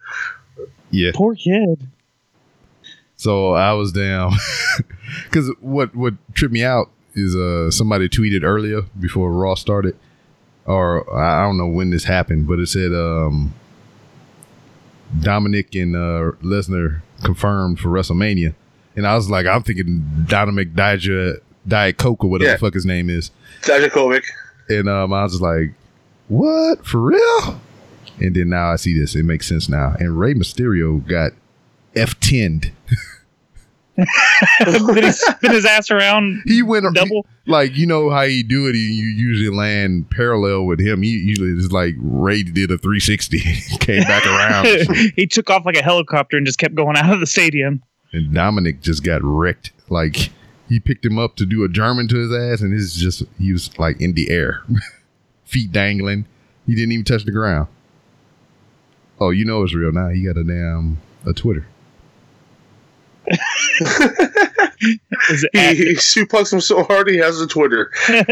[0.91, 1.11] yeah.
[1.15, 1.87] Poor kid.
[3.17, 4.33] So I was down
[5.25, 9.97] because what what tripped me out is uh somebody tweeted earlier before Raw started,
[10.67, 13.55] or I I don't know when this happened, but it said um
[15.21, 18.55] Dominic and uh Lesnar confirmed for WrestleMania,
[18.99, 22.55] and I was like, I'm thinking Dominic Diet Diet Coke or whatever Yeah.
[22.57, 23.31] the fuck his name is,
[23.63, 24.25] Dijakovic.
[24.69, 25.73] and um I was just like,
[26.29, 27.61] what for real?
[28.21, 29.95] And then now I see this, it makes sense now.
[30.01, 31.33] And Rey Mysterio got
[31.95, 32.73] F10'd.
[34.65, 37.27] Did he spin his ass around He went double?
[37.47, 38.75] like you know how he do it.
[38.77, 41.03] He, you usually land parallel with him.
[41.03, 43.39] He usually it's like Ray did a 360,
[43.81, 44.67] came back around,
[45.17, 47.83] he took off like a helicopter and just kept going out of the stadium.
[48.13, 49.73] And Dominic just got wrecked.
[49.89, 50.31] Like
[50.69, 53.23] he picked him up to do a German to his ass, and this is just
[53.39, 54.63] he was like in the air,
[55.45, 56.27] feet dangling.
[56.67, 57.69] He didn't even touch the ground.
[59.21, 60.09] Oh, you know it's real now.
[60.09, 61.67] He got a damn a Twitter.
[65.31, 67.91] Is it He, at- he suplexed him so hard he has a Twitter.
[68.09, 68.25] yep,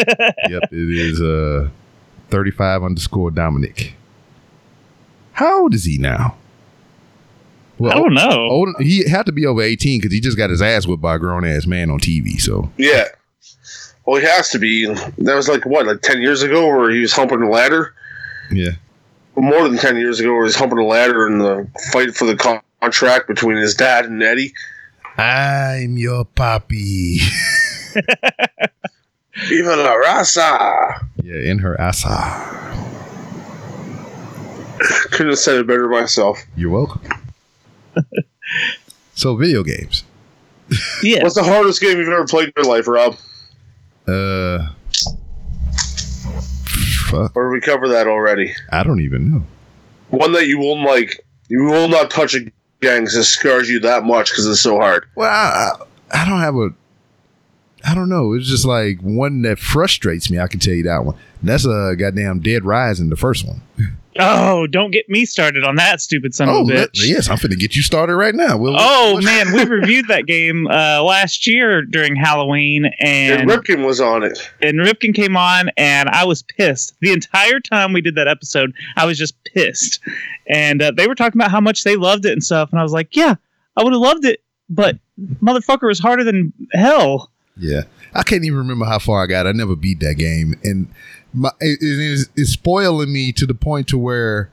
[0.70, 1.68] it is uh
[2.30, 3.94] 35 underscore Dominic.
[5.32, 6.36] How old is he now?
[7.78, 8.48] Well, I don't know.
[8.50, 11.16] old, he had to be over 18 because he just got his ass whipped by
[11.16, 12.40] a grown ass man on TV.
[12.40, 13.04] So Yeah.
[14.06, 14.86] Well, he has to be.
[14.86, 17.92] That was like what, like ten years ago, where he was humping the ladder.
[18.52, 18.70] yeah,
[19.34, 22.24] More than ten years ago, where he was humping the ladder in the fight for
[22.24, 24.52] the con- contract between his dad and Eddie.
[25.18, 27.18] I'm your papi.
[29.48, 31.04] Viva la raza!
[31.22, 32.08] yeah, in her asa.
[35.10, 36.38] Couldn't have said it better myself.
[36.56, 37.02] You're welcome.
[39.14, 40.04] so video games.
[41.02, 41.22] yeah.
[41.22, 43.16] What's the hardest game you've ever played in your life, Rob?
[44.06, 44.68] Uh,
[47.10, 48.54] fuck, Or we cover that already?
[48.70, 49.44] I don't even know.
[50.10, 54.04] One that you won't like, you will not touch again because it scars you that
[54.04, 55.06] much because it's so hard.
[55.14, 55.72] Well, I,
[56.12, 56.70] I, I don't have a.
[57.88, 58.32] I don't know.
[58.32, 60.38] It's just like one that frustrates me.
[60.40, 61.16] I can tell you that one.
[61.42, 63.60] That's a goddamn Dead Rising, the first one.
[64.18, 67.06] Oh, don't get me started on that stupid son oh, of a let- bitch.
[67.06, 68.56] yes, I'm finna get you started right now.
[68.56, 73.50] We'll, Oh we'll- man, we reviewed that game uh, last year during Halloween, And, and
[73.50, 74.50] Ripkin was on it.
[74.62, 78.72] and Ripkin came on, and I was pissed the entire time we did that episode.
[78.96, 80.00] I was just pissed,
[80.48, 82.82] and uh, they were talking about how much they loved it and stuff, and I
[82.82, 83.34] was like, yeah,
[83.76, 84.96] I would have loved it, but
[85.42, 87.30] motherfucker was harder than hell.
[87.56, 87.82] Yeah,
[88.14, 89.46] I can't even remember how far I got.
[89.46, 90.88] I never beat that game, and
[91.32, 94.50] my it, it is it's spoiling me to the point to where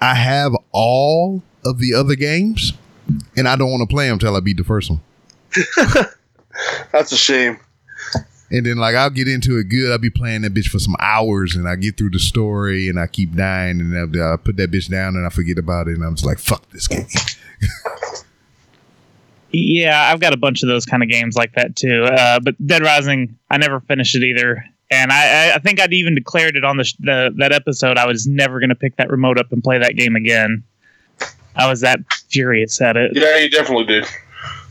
[0.00, 2.72] I have all of the other games,
[3.36, 5.00] and I don't want to play them till I beat the first one.
[6.92, 7.58] That's a shame.
[8.50, 9.90] And then like I'll get into it good.
[9.90, 13.00] I'll be playing that bitch for some hours, and I get through the story, and
[13.00, 15.94] I keep dying, and I, I put that bitch down, and I forget about it,
[15.94, 17.06] and I'm just like, fuck this game.
[19.52, 22.04] Yeah, I've got a bunch of those kind of games like that too.
[22.04, 24.64] Uh, but Dead Rising, I never finished it either.
[24.90, 27.98] And I, I- I think I'd even declared it on the, sh- the that episode.
[27.98, 30.62] I was never going to pick that remote up and play that game again.
[31.54, 33.12] I was that furious at it.
[33.14, 34.06] Yeah, you definitely did.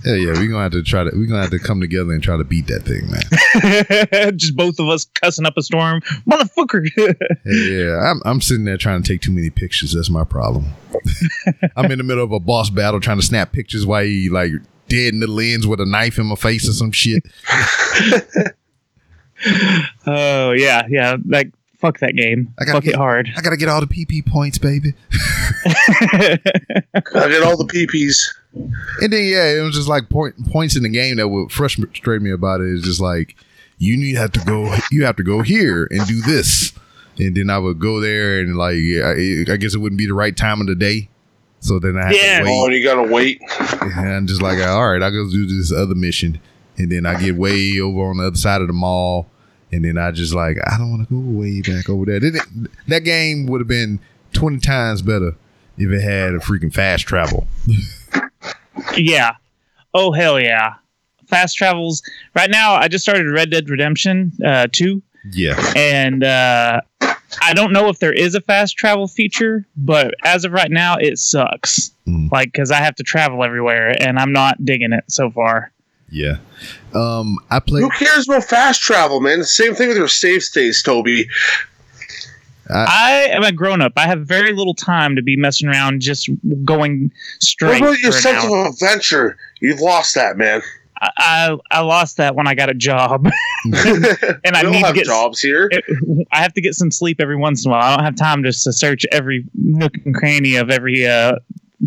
[0.04, 2.24] Yeah, yeah, we're gonna have to try to we're gonna have to come together and
[2.24, 4.34] try to beat that thing, man.
[4.38, 6.88] Just both of us cussing up a storm, motherfucker.
[6.98, 7.14] Yeah,
[7.46, 7.98] yeah.
[8.12, 9.94] I'm I'm sitting there trying to take too many pictures.
[9.94, 10.66] That's my problem.
[11.76, 14.54] I'm in the middle of a boss battle trying to snap pictures while he like
[14.92, 17.24] dead in the lens with a knife in my face or some shit.
[20.06, 21.16] oh yeah, yeah.
[21.26, 22.54] Like fuck that game.
[22.60, 23.30] I gotta Fuck get- it hard.
[23.36, 24.94] I gotta get all the PP points, baby.
[25.14, 26.38] I
[27.14, 28.28] get all the PPs.
[29.02, 32.22] And then yeah, it was just like point, points in the game that would frustrate
[32.22, 32.68] me about it.
[32.68, 33.36] Is just like
[33.78, 36.74] you need have to go, you have to go here and do this,
[37.18, 40.06] and then I would go there and like yeah, I, I guess it wouldn't be
[40.06, 41.10] the right time of the day,
[41.62, 42.40] So then I have Yeah.
[42.40, 42.66] to Oh, wait.
[42.66, 43.42] and you gotta wait.
[43.82, 46.40] And I'm just like, all right, I'll go do this other mission.
[46.78, 49.30] And then I get way over on the other side of the mall.
[49.72, 52.20] And then I just like, I don't want to go way back over there.
[52.20, 54.00] Then it- that game would have been
[54.34, 55.36] 20 times better
[55.78, 57.48] if it had a freaking fast travel.
[58.98, 59.36] Yeah.
[59.94, 60.74] Oh hell yeah.
[61.28, 62.02] Fast travels.
[62.36, 65.02] Right now, I just started Red Dead Redemption uh, 2,
[65.32, 65.56] Yeah.
[65.78, 66.82] and uh,
[67.42, 70.98] I don't know if there is a fast travel feature, but as of right now,
[70.98, 71.92] it sucks.
[72.08, 72.32] Mm.
[72.32, 75.72] Like, because I have to travel everywhere, and I'm not digging it so far.
[76.10, 76.38] Yeah.
[76.94, 77.84] Um, I played.
[77.84, 79.40] Who cares about fast travel, man?
[79.40, 81.28] The same thing with your save states, Toby.
[82.70, 83.94] I am a grown up.
[83.98, 86.30] I have very little time to be messing around just
[86.64, 87.82] going straight.
[87.82, 88.66] What about your sense hour.
[88.66, 89.38] of adventure?
[89.60, 90.62] You've lost that, man.
[91.02, 93.26] I, I I lost that when I got a job,
[93.66, 93.76] and
[94.56, 95.68] I don't need to get jobs here.
[95.72, 95.84] it-
[96.32, 97.82] I have to get some sleep every once in a while.
[97.82, 101.34] I don't have time just to search every nook and cranny of every uh,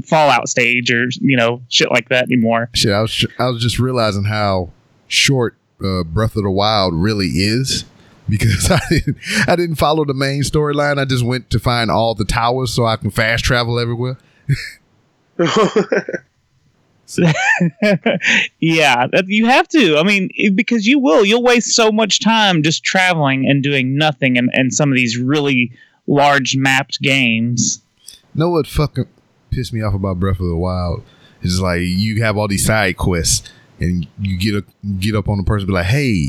[0.06, 2.68] Fallout stage or you know shit like that anymore.
[2.74, 4.70] Shit, I was I was just realizing how
[5.06, 7.84] short uh, Breath of the Wild really is
[8.28, 10.98] because I didn't I didn't follow the main storyline.
[10.98, 14.18] I just went to find all the towers so I can fast travel everywhere.
[18.60, 19.96] yeah, that, you have to.
[19.98, 21.24] I mean, because you will.
[21.24, 25.18] You'll waste so much time just traveling and doing nothing in, in some of these
[25.18, 25.72] really
[26.06, 27.82] large mapped games.
[28.34, 29.06] know what fucking
[29.50, 31.02] pissed me off about Breath of the Wild?
[31.42, 34.64] It's like you have all these side quests and you get a,
[34.98, 36.28] get up on the person be like, hey,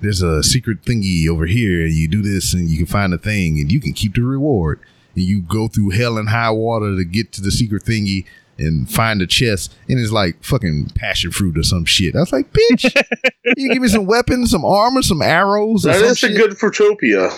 [0.00, 1.84] there's a secret thingy over here.
[1.84, 4.22] And you do this and you can find the thing and you can keep the
[4.22, 4.80] reward.
[5.14, 8.26] And you go through hell and high water to get to the secret thingy
[8.58, 9.74] and find the chest.
[9.88, 12.16] And it's like fucking passion fruit or some shit.
[12.16, 13.04] I was like, bitch,
[13.56, 15.86] you give me some weapons, some armor, some arrows.
[15.86, 16.36] Or that some is a shit.
[16.36, 17.30] good Fruitopia.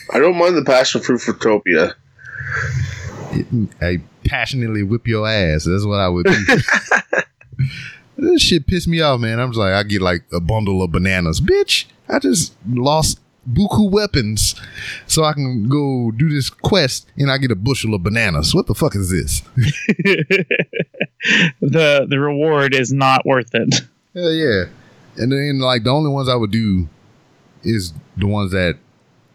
[0.12, 1.94] I don't mind the passion fruit Fruitopia.
[3.82, 5.64] I passionately whip your ass.
[5.64, 6.56] That's what I would do.
[8.16, 9.40] this shit pissed me off, man.
[9.40, 11.40] I'm just like, I get like a bundle of bananas.
[11.40, 13.18] Bitch, I just lost
[13.50, 14.54] buku weapons
[15.06, 18.54] so I can go do this quest and I get a bushel of bananas.
[18.54, 19.40] What the fuck is this?
[21.60, 23.82] the the reward is not worth it.
[24.14, 24.64] Hell yeah.
[25.16, 26.88] And then like the only ones I would do
[27.62, 28.78] is the ones that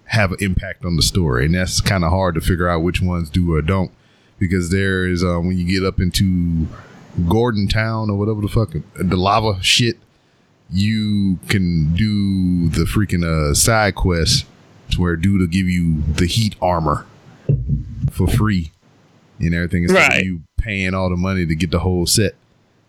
[0.06, 1.46] have an impact on the story.
[1.46, 3.92] And that's kind of hard to figure out which ones do or don't.
[4.40, 6.68] Because there is um, when you get up into
[7.28, 9.98] Goron Town or whatever the fuck the lava shit,
[10.72, 14.46] you can do the freaking uh, side quest
[14.92, 17.06] to where dude will give you the heat armor
[18.12, 18.72] for free
[19.40, 20.20] and everything instead Right.
[20.22, 22.34] of you paying all the money to get the whole set.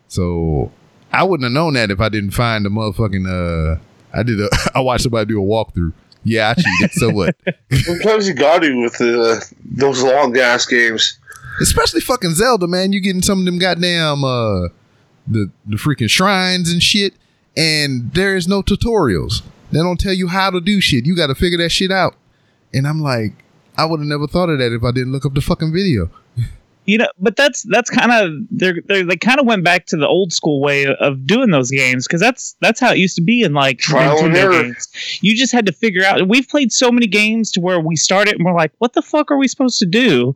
[0.07, 0.71] So
[1.11, 3.25] I wouldn't have known that if I didn't find the motherfucking
[3.75, 3.79] uh
[4.13, 5.93] I did a I watched somebody do a walkthrough.
[6.23, 6.91] Yeah, I cheated.
[6.93, 7.35] so what?
[7.71, 11.17] Sometimes you gotta do with uh, those long ass games.
[11.61, 12.93] Especially fucking Zelda, man.
[12.93, 14.67] You getting some of them goddamn uh
[15.27, 17.13] the the freaking shrines and shit,
[17.55, 19.41] and there is no tutorials.
[19.71, 21.05] They don't tell you how to do shit.
[21.05, 22.15] You got to figure that shit out.
[22.73, 23.33] And I'm like,
[23.77, 26.09] I would have never thought of that if I didn't look up the fucking video.
[26.85, 29.97] You know, but that's that's kind of they're, they're they kind of went back to
[29.97, 33.21] the old school way of doing those games because that's that's how it used to
[33.21, 34.51] be in like Trial and error.
[34.63, 34.89] games.
[35.21, 36.27] You just had to figure out.
[36.27, 39.03] We've played so many games to where we start it and we're like, what the
[39.03, 40.33] fuck are we supposed to do?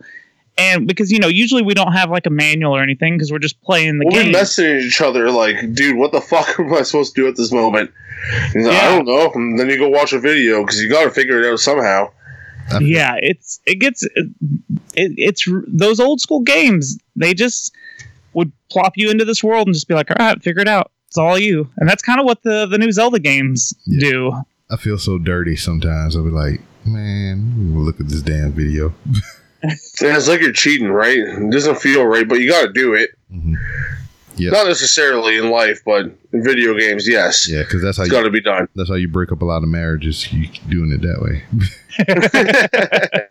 [0.58, 3.40] And because you know, usually we don't have like a manual or anything because we're
[3.40, 4.32] just playing the game.
[4.32, 7.36] We'll messaging each other like, dude, what the fuck am I supposed to do at
[7.36, 7.92] this moment?
[8.54, 9.32] He's like, I don't know.
[9.36, 12.12] And then you go watch a video because you gotta figure it out somehow.
[12.82, 14.30] Yeah, it's it gets it,
[14.96, 16.98] it's those old school games.
[17.16, 17.72] They just
[18.34, 20.92] would plop you into this world and just be like, all right, figure it out.
[21.08, 24.00] It's all you, and that's kind of what the the new Zelda games Yeah.
[24.10, 24.34] do.
[24.72, 26.16] I feel so dirty sometimes.
[26.18, 28.94] I'll be like, man, look at this damn video.
[30.02, 31.18] And it's like you're cheating, right?
[31.18, 33.12] It doesn't feel right, but you gotta do it.
[33.34, 33.56] Mhm.
[34.38, 34.52] Yeah.
[34.52, 37.48] Not necessarily in life, but in video games, yes.
[37.50, 38.68] Yeah, because that's how It's you gotta be done.
[38.76, 40.32] that's how you break up a lot of marriages.
[40.34, 41.44] You doing it that way.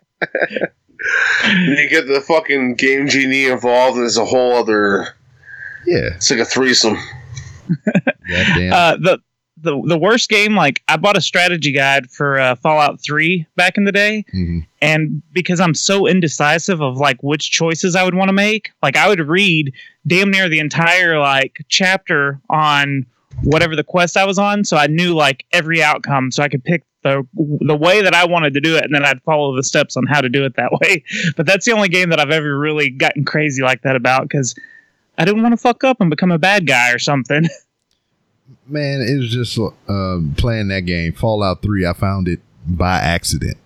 [1.47, 5.09] You get the fucking game genie involved, and it's a whole other.
[5.85, 6.15] Yeah.
[6.15, 6.97] It's like a threesome.
[8.27, 8.73] Goddamn.
[8.73, 9.19] Uh, the
[9.65, 13.77] the the worst game, like I bought a strategy guide for uh, Fallout Three back
[13.77, 14.65] in the day, Mhm.
[14.81, 18.95] and because I'm so indecisive of like which choices I would want to make, like
[18.95, 19.73] I would read
[20.07, 23.05] damn near the entire like chapter on
[23.43, 26.63] whatever the quest I was on, so I knew like every outcome, so I could
[26.63, 27.27] pick the
[27.61, 30.05] the way that I wanted to do it, and then I'd follow the steps on
[30.05, 31.03] how to do it that way.
[31.35, 34.55] But that's the only game that I've ever really gotten crazy like that about because
[35.17, 37.47] I didn't want to fuck up and become a bad guy or something.
[38.67, 41.85] Man, it was just um, playing that game, Fallout 3.
[41.85, 43.57] I found it by accident.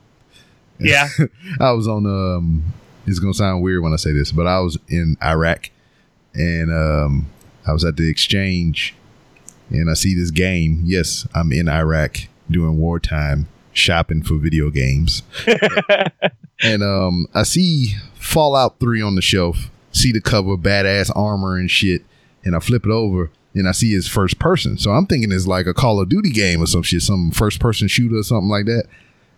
[0.79, 1.07] yeah.
[1.59, 2.63] I was on um
[3.05, 5.69] It's gonna sound weird when I say this, but I was in Iraq,
[6.33, 7.27] and um,
[7.67, 8.95] I was at the exchange,
[9.69, 10.83] and I see this game.
[10.85, 12.17] Yes, I'm in Iraq
[12.49, 15.23] during wartime, shopping for video games,
[16.63, 19.69] and um, I see Fallout Three on the shelf.
[19.91, 22.03] See the cover, badass armor and shit,
[22.45, 23.31] and I flip it over.
[23.55, 26.29] And I see it's first person, so I'm thinking it's like a Call of Duty
[26.31, 28.85] game or some shit, some first person shooter or something like that.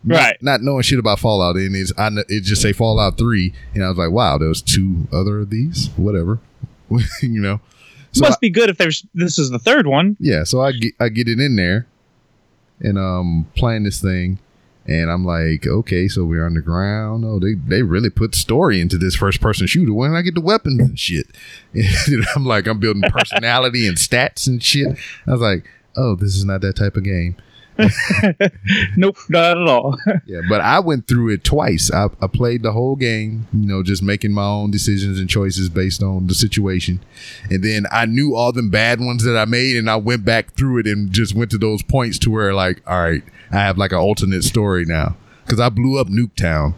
[0.04, 0.36] Right.
[0.42, 3.90] not knowing shit about Fallout, and it's I, it just say Fallout Three, and I
[3.90, 6.40] was like, wow, there was two other of these, whatever,
[7.22, 7.62] you know.
[8.12, 10.18] So Must I- be good if there's this is the third one.
[10.20, 11.88] yeah, so I get I get it in there,
[12.82, 14.40] and um playing this thing,
[14.88, 17.24] and I'm like, okay, so we're underground.
[17.24, 19.94] Oh, they they really put story into this first person shooter.
[19.94, 21.28] When I get the weapons and shit,
[21.74, 24.98] and I'm like, I'm building personality and stats and shit.
[25.28, 25.66] I was like,
[25.96, 27.36] oh, this is not that type of game.
[28.98, 29.98] Nope, not at all.
[30.26, 31.92] Yeah, but I went through it twice.
[31.92, 35.68] I, I played the whole game, you know, just making my own decisions and choices
[35.70, 37.00] based on the situation.
[37.50, 40.54] And then I knew all them bad ones that I made, and I went back
[40.54, 43.78] through it and just went to those points to where, like, all right, I have
[43.78, 45.16] like an alternate story now.
[45.44, 46.76] Because I blew up Nuketown.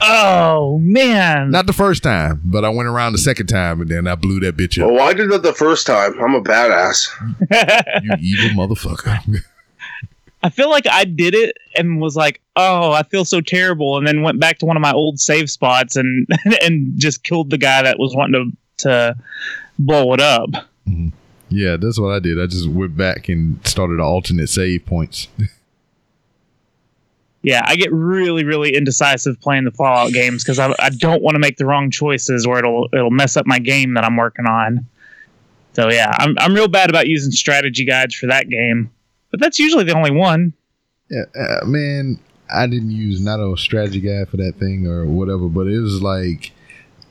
[0.00, 1.50] oh man.
[1.50, 4.40] Not the first time, but I went around the second time and then I blew
[4.40, 4.90] that bitch up.
[4.90, 6.18] Well, I did that the first time.
[6.20, 7.08] I'm a badass.
[8.20, 9.42] You evil motherfucker.
[10.42, 14.06] I feel like I did it and was like, "Oh, I feel so terrible," and
[14.06, 16.26] then went back to one of my old save spots and
[16.62, 19.16] and just killed the guy that was wanting to to
[19.78, 20.50] blow it up.
[20.88, 21.08] Mm-hmm.
[21.50, 22.40] yeah, that's what I did.
[22.40, 25.28] I just went back and started alternate save points.
[27.42, 31.36] Yeah, I get really really indecisive playing the Fallout games because I, I don't want
[31.36, 34.46] to make the wrong choices or it'll it'll mess up my game that I'm working
[34.46, 34.86] on.
[35.72, 38.90] So yeah, I'm I'm real bad about using strategy guides for that game,
[39.30, 40.52] but that's usually the only one.
[41.10, 42.20] Yeah, uh, man,
[42.52, 46.00] I didn't use not a strategy guide for that thing or whatever, but it was
[46.02, 46.52] like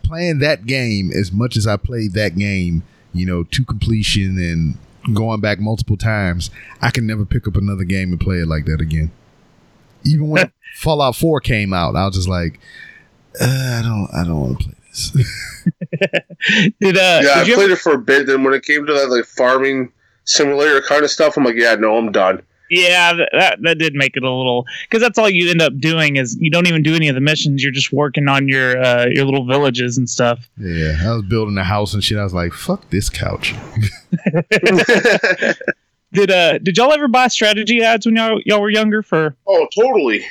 [0.03, 5.15] playing that game as much as I played that game, you know, to completion and
[5.15, 6.49] going back multiple times.
[6.81, 9.11] I can never pick up another game and play it like that again.
[10.05, 12.59] Even when Fallout 4 came out, I was just like,
[13.39, 15.11] uh, I don't, I don't want to play this.
[16.79, 18.27] Did uh Yeah, I did you played ever- it for a bit.
[18.27, 19.91] Then when it came to that like farming
[20.29, 22.41] simulator kind of stuff, I'm like, yeah, no, I'm done.
[22.71, 25.75] Yeah, that, that that did make it a little because that's all you end up
[25.79, 27.63] doing is you don't even do any of the missions.
[27.63, 30.47] You're just working on your uh, your little villages and stuff.
[30.55, 32.19] yeah, I was building a house and shit.
[32.19, 33.55] I was like, fuck this couch.
[36.11, 39.67] Did uh did y'all ever buy strategy ads when y'all y'all were younger for oh,
[39.79, 40.25] totally.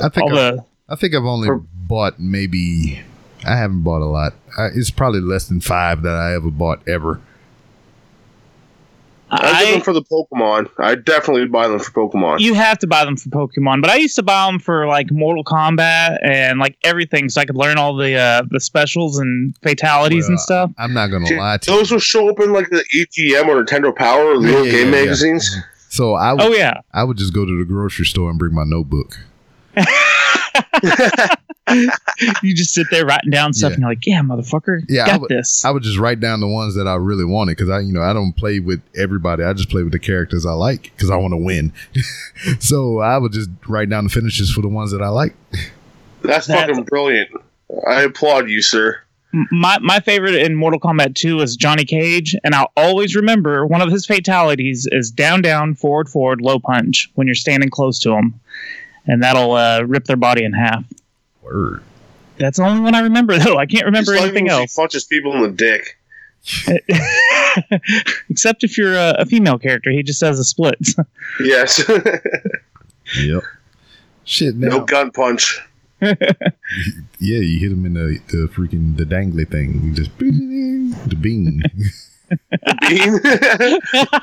[0.00, 3.00] I think all I- the I think I've only For- bought maybe.
[3.44, 4.34] I haven't bought a lot.
[4.58, 7.20] I, it's probably less than five that I ever bought ever.
[9.30, 10.70] I, did I them for the Pokemon.
[10.78, 12.40] I definitely would buy them for Pokemon.
[12.40, 15.10] you have to buy them for Pokemon, but I used to buy them for like
[15.12, 19.56] Mortal Kombat and like everything, so I could learn all the uh, the specials and
[19.62, 20.70] fatalities and stuff.
[20.78, 21.76] I'm not gonna Dude, lie to you.
[21.78, 24.72] Those will show up in like the EGM or Nintendo Power or the little Yeah,
[24.72, 25.04] game yeah, yeah.
[25.04, 25.56] magazines.
[25.88, 28.54] So I would Oh yeah, I would just go to the grocery store and bring
[28.54, 29.16] my notebook.
[32.42, 33.74] you just sit there writing down stuff, Yeah.
[33.74, 36.40] and you're like, "Yeah, motherfucker, Yeah, I got would- this." I would just write down
[36.40, 39.42] the ones that I really wanted because I, you know, I don't play with everybody.
[39.44, 41.72] I just play with the characters I like because I want to win.
[42.58, 45.34] so I would just write down the finishes for the ones that I like.
[46.22, 47.30] That's That's- fucking brilliant.
[47.88, 49.00] I applaud you, sir.
[49.52, 53.80] My my favorite in Mortal Kombat 2 is Johnny Cage, and I'll always remember one
[53.80, 58.10] of his fatalities is down, down, forward, forward, low punch when you're standing close to
[58.10, 58.40] him,
[59.06, 60.84] and that'll uh, rip their body in half.
[61.42, 61.82] Word.
[62.38, 63.58] That's the only one I remember, though.
[63.58, 65.98] I can't remember It's anything when she else, punches people in the dick.
[68.30, 69.90] except if you're a, a female character.
[69.90, 70.78] He just has a split.
[71.40, 71.82] Yes.
[73.18, 73.42] Yep.
[74.24, 74.54] Shit.
[74.54, 75.60] Now, no gun punch.
[76.00, 76.14] yeah,
[77.18, 79.82] you hit him in the, the freaking the dangly thing.
[79.82, 81.62] You just the bean.
[82.88, 83.20] Bean.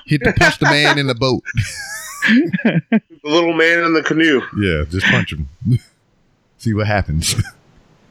[0.05, 1.43] hit the punch the man in the boat.
[2.30, 4.41] the little man in the canoe.
[4.57, 5.49] Yeah, just punch him.
[6.58, 7.36] See what happens.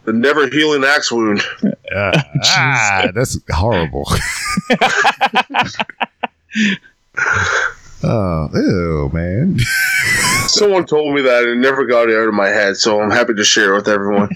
[0.05, 1.43] The never healing axe wound.
[1.97, 4.07] ah, that's horrible.
[8.05, 9.59] oh, ew, man.
[10.47, 13.35] Someone told me that and it never got out of my head, so I'm happy
[13.35, 14.29] to share it with everyone.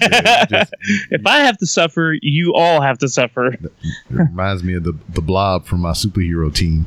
[0.51, 0.75] Just-
[1.11, 3.53] if I have to suffer, you all have to suffer.
[3.53, 3.71] it
[4.11, 6.87] reminds me of the the blob from my superhero team.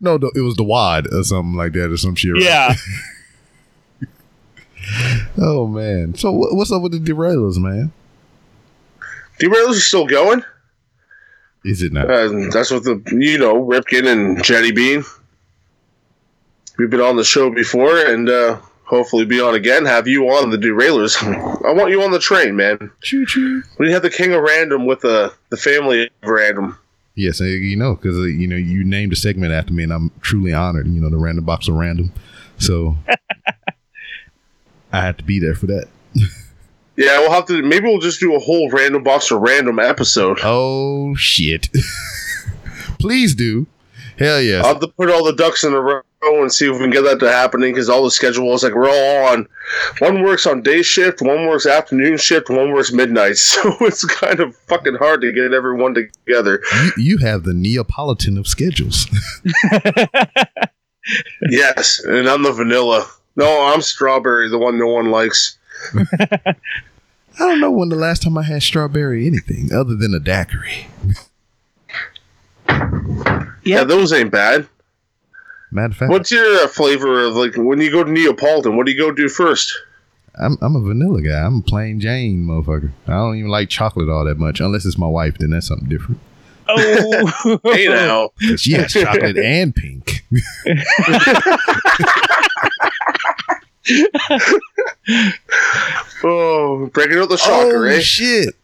[0.00, 2.32] no, it was the Wad or something like that or some shit.
[2.32, 2.42] right?
[2.42, 2.74] Yeah.
[5.38, 6.14] Oh man.
[6.14, 7.92] So what's up with the derailers, man?
[9.38, 10.42] Derailers are still going.
[11.64, 12.10] Is it not?
[12.10, 15.04] Uh, that's what the you know Ripkin and Jetty Bean.
[16.78, 19.84] We've been on the show before, and uh, hopefully be on again.
[19.84, 21.16] Have you on the derailers?
[21.64, 22.90] I want you on the train, man.
[23.02, 23.62] Choo choo.
[23.78, 26.78] We have the king of random with the the family of random.
[27.14, 30.10] Yes, uh, you know, because you know you named a segment after me, and I'm
[30.20, 30.86] truly honored.
[30.86, 32.12] You know, the random box of random.
[32.58, 32.96] So
[34.92, 35.88] I had to be there for that.
[36.98, 37.62] Yeah, we'll have to.
[37.62, 40.40] Maybe we'll just do a whole random box or random episode.
[40.42, 41.68] Oh shit!
[42.98, 43.68] Please do.
[44.18, 44.64] Hell yes.
[44.64, 46.90] I'll have to put all the ducks in a row and see if we can
[46.90, 49.46] get that to happening because all the schedules like we're all on.
[50.00, 53.36] One works on day shift, one works afternoon shift, one works midnight.
[53.38, 56.60] So it's kind of fucking hard to get everyone together.
[56.82, 59.06] you, you have the Neapolitan of schedules.
[61.48, 63.08] yes, and I'm the vanilla.
[63.38, 65.56] No, I'm strawberry, the one no one likes.
[65.94, 66.54] I
[67.38, 70.88] don't know when the last time I had strawberry anything other than a daiquiri.
[73.64, 74.66] Yeah, those ain't bad.
[75.70, 78.76] Matter of fact, What's your uh, flavor of like when you go to Neapolitan?
[78.76, 79.72] What do you go do first?
[80.34, 81.40] I'm I'm a vanilla guy.
[81.40, 82.90] I'm a plain Jane motherfucker.
[83.06, 85.38] I don't even like chocolate all that much unless it's my wife.
[85.38, 86.20] Then that's something different.
[86.70, 90.24] Oh, Hey now, 'Cause She has chocolate and pink.
[96.24, 98.00] Oh, breaking out the shocker, oh eh?
[98.00, 98.54] shit!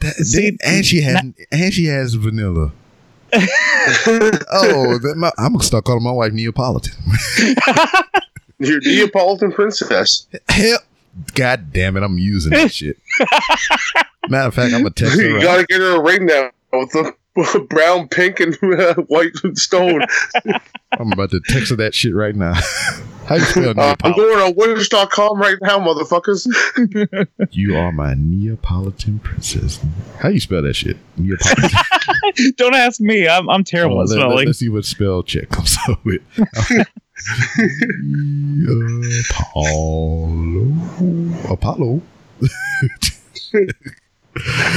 [0.00, 2.72] That, See, that- and she has and she has vanilla.
[3.32, 6.94] oh, that my, I'm gonna start calling my wife Neapolitan.
[8.58, 10.26] You're Neapolitan princess.
[10.48, 10.78] Hell,
[11.34, 12.02] god damn it!
[12.02, 12.98] I'm using that shit.
[14.28, 15.22] Matter of fact, I'm gonna text her.
[15.28, 17.14] you right- gotta get her a ring now with the
[17.68, 20.02] brown, pink, and uh, white stone.
[20.98, 22.54] I'm about to text her that shit right now.
[23.26, 26.46] How you spell Uh, I'm going on Wish.com right now, motherfuckers.
[27.50, 29.80] You are my Neapolitan princess.
[30.20, 30.96] How you spell that shit?
[31.16, 31.70] Neapolitan.
[32.56, 33.26] don't ask me.
[33.28, 34.48] I'm I'm terrible Hold at on, let, spelling.
[34.48, 36.22] us see what spell check comes up with.
[39.30, 40.72] Apollo.
[41.50, 42.02] Apollo.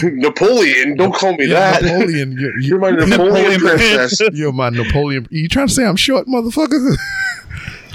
[0.04, 1.84] Napoleon, don't call me Yeah, that.
[1.84, 2.32] Napoleon.
[2.32, 4.22] You're, You're you're, my Napoleon, princess.
[4.34, 5.28] you're my Napoleon.
[5.32, 6.96] You trying to say I'm short, motherfucker?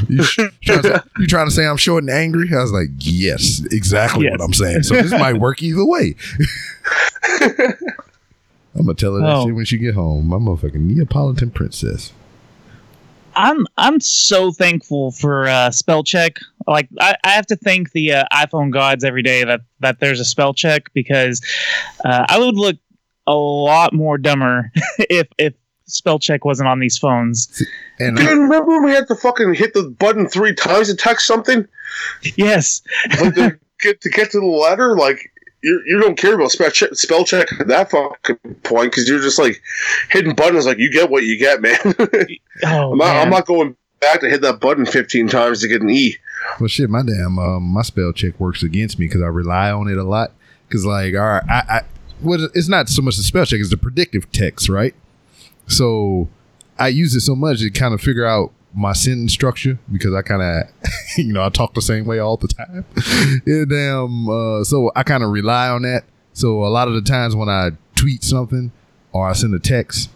[0.08, 2.48] You, trying to, you trying to say I'm short and angry?
[2.54, 4.32] I was like, yes, exactly Yes.
[4.32, 4.82] what I'm saying.
[4.84, 6.14] So this might work either way.
[7.40, 9.46] I'm gonna tell her that Oh.
[9.46, 10.26] shit when she get home.
[10.28, 12.12] My motherfucking Neapolitan princess.
[13.36, 16.38] I'm I'm so thankful for uh, spell check.
[16.66, 20.20] Like I, I have to thank the uh, iPhone gods every day that that there's
[20.20, 21.40] a spell check because
[22.04, 22.76] uh, I would look
[23.26, 25.54] a lot more dumber if if
[25.86, 27.62] spell check wasn't on these phones.
[27.98, 30.96] And Do I, remember when we had to fucking hit the button three times to
[30.96, 31.66] text something?
[32.36, 32.82] Yes,
[33.20, 35.30] Like to get to get to the letter, like
[35.62, 39.20] you you don't care about spell check, spell check at that fucking point because you're
[39.20, 39.62] just like
[40.10, 40.66] hitting buttons.
[40.66, 41.78] Like you get what you get, man.
[42.64, 45.80] oh I'm, not, I'm not going back to hit that button 15 times to get
[45.82, 46.16] an E.
[46.60, 49.88] well, shit, my damn um, my spell check works against me because I rely on
[49.88, 50.32] it a lot.
[50.68, 51.80] Because like, all right, I, I
[52.20, 54.94] what it's not so much the spell check; it's the predictive text, right?
[55.66, 56.28] So
[56.78, 60.22] I use it so much to kind of figure out my sentence structure because I
[60.22, 60.70] kind of,
[61.16, 62.84] you know, I talk the same way all the time.
[63.46, 64.28] yeah, damn.
[64.28, 66.04] Uh, so I kind of rely on that.
[66.32, 68.72] So a lot of the times when I tweet something
[69.12, 70.10] or I send a text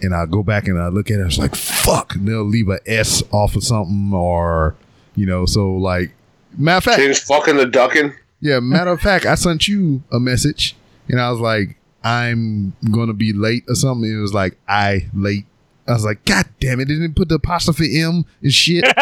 [0.00, 2.14] and I go back and I look at it, it's like fuck.
[2.14, 4.74] And they'll leave a S off of something or,
[5.14, 6.12] you know, so like.
[6.56, 8.14] Matter of fact, Change fucking the ducking.
[8.40, 10.74] yeah, matter of fact, I sent you a message
[11.08, 14.10] and I was like, I'm gonna be late or something.
[14.10, 15.46] It was like I late.
[15.86, 18.84] I was like, God damn it, it didn't put the apostrophe M and shit.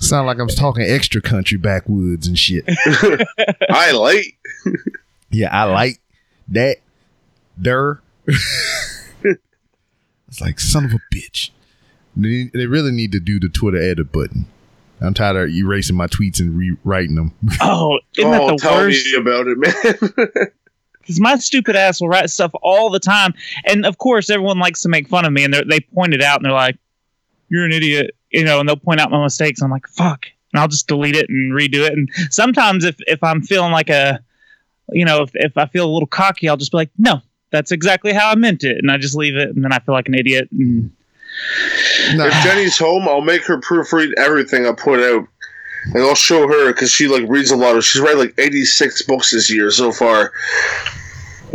[0.00, 2.64] Sound like I'm talking extra country backwoods and shit.
[3.70, 4.36] I late.
[5.30, 6.00] Yeah, I like
[6.48, 6.78] that.
[7.60, 8.00] Der.
[8.26, 11.50] it's like son of a bitch.
[12.16, 14.46] They, they really need to do the Twitter edit button.
[15.00, 17.34] I'm tired of erasing my tweets and rewriting them.
[17.60, 19.06] oh, isn't oh, that the tell worst?
[19.06, 20.48] me about it, man.
[21.00, 23.32] because my stupid ass will write stuff all the time,
[23.64, 26.22] and of course everyone likes to make fun of me, and they're- they point it
[26.22, 26.76] out, and they're like,
[27.48, 29.62] "You're an idiot," you know, and they'll point out my mistakes.
[29.62, 31.92] I'm like, "Fuck," and I'll just delete it and redo it.
[31.92, 34.20] And sometimes if if I'm feeling like a,
[34.92, 37.72] you know, if if I feel a little cocky, I'll just be like, "No, that's
[37.72, 40.08] exactly how I meant it," and I just leave it, and then I feel like
[40.08, 40.48] an idiot.
[40.52, 40.90] And
[42.14, 42.26] Nah.
[42.26, 45.28] if Jenny's home, I'll make her proofread everything I put out.
[45.94, 47.84] And I'll show her because she like reads a lot of.
[47.84, 50.32] She's read like eighty six books this year so far,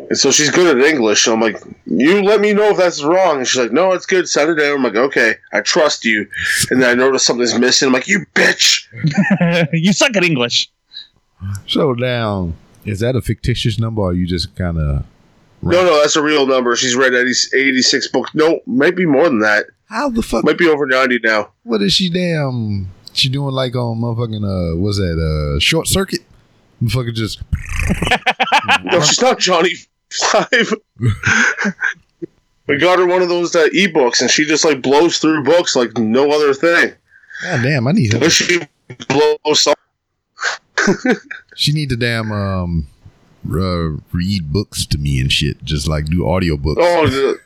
[0.09, 1.23] and so she's good at English.
[1.23, 3.37] So I'm like, you let me know if that's wrong.
[3.37, 4.27] And she's like, no, it's good.
[4.27, 4.77] Send it down.
[4.77, 6.27] I'm like, okay, I trust you.
[6.69, 7.87] And then I notice something's missing.
[7.87, 8.87] I'm like, you bitch.
[9.73, 10.71] you suck at English.
[11.67, 12.55] So down.
[12.85, 15.05] Is that a fictitious number or you just kind of
[15.71, 16.75] No, no, that's a real number.
[16.75, 18.31] She's read 80, 86 books.
[18.33, 19.65] No, maybe more than that.
[19.89, 20.43] How the fuck?
[20.43, 21.51] Might be over ninety now.
[21.63, 22.89] What is she damn?
[23.13, 24.43] She doing like on motherfucking
[24.73, 25.19] uh, what's that?
[25.55, 26.21] Uh, short circuit.
[26.81, 27.41] Motherfucker just
[28.83, 29.73] No, she's not Johnny
[30.11, 30.73] Five.
[32.67, 35.75] we got her one of those uh, ebooks, and she just like blows through books
[35.75, 36.93] like no other thing.
[37.43, 38.29] God damn, I need her.
[38.29, 38.61] She
[39.07, 39.67] blows.
[41.55, 42.87] She need to damn um
[43.45, 45.63] uh, read books to me and shit.
[45.63, 46.81] Just like do audio books.
[46.83, 47.39] Oh, the,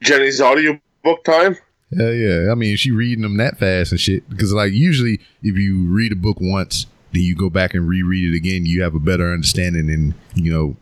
[0.00, 1.56] Jenny's audiobook time.
[1.96, 2.52] Hell yeah.
[2.52, 4.28] I mean, she reading them that fast and shit.
[4.28, 8.32] Because like usually, if you read a book once, then you go back and reread
[8.32, 8.66] it again.
[8.66, 10.76] You have a better understanding and you know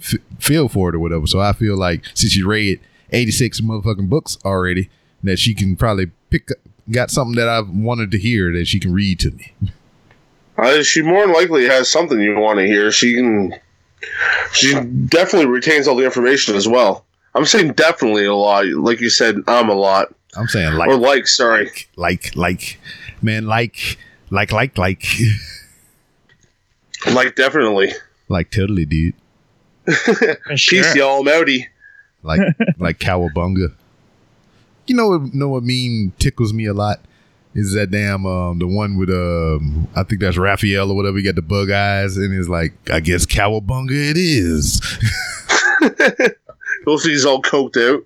[0.00, 1.26] f- feel for it or whatever.
[1.26, 2.80] So I feel like since she read
[3.12, 4.90] eighty six motherfucking books already,
[5.22, 6.48] that she can probably pick
[6.90, 9.52] got something that I've wanted to hear that she can read to me.
[10.58, 12.90] Uh, she more than likely has something you want to hear.
[12.92, 13.54] She can.
[14.52, 17.04] She definitely retains all the information as well.
[17.34, 18.66] I'm saying definitely a lot.
[18.66, 20.14] Like you said, I'm a lot.
[20.36, 21.70] I'm saying like or like, sorry.
[21.96, 22.78] like like
[23.20, 23.98] man like
[24.30, 25.04] like like like
[27.12, 27.92] Like, definitely.
[28.28, 29.14] like totally dude
[29.84, 30.96] For Peace, sure.
[30.96, 31.28] y'all.
[31.28, 31.48] I'm
[32.22, 32.40] like
[32.78, 33.74] like cowabunga
[34.86, 37.00] you know what know what meme tickles me a lot
[37.54, 41.22] is that damn um the one with um I think that's Raphael or whatever he
[41.24, 44.80] got the bug eyes and it's like I guess cowabunga it is
[46.86, 48.04] Those he's all coked out.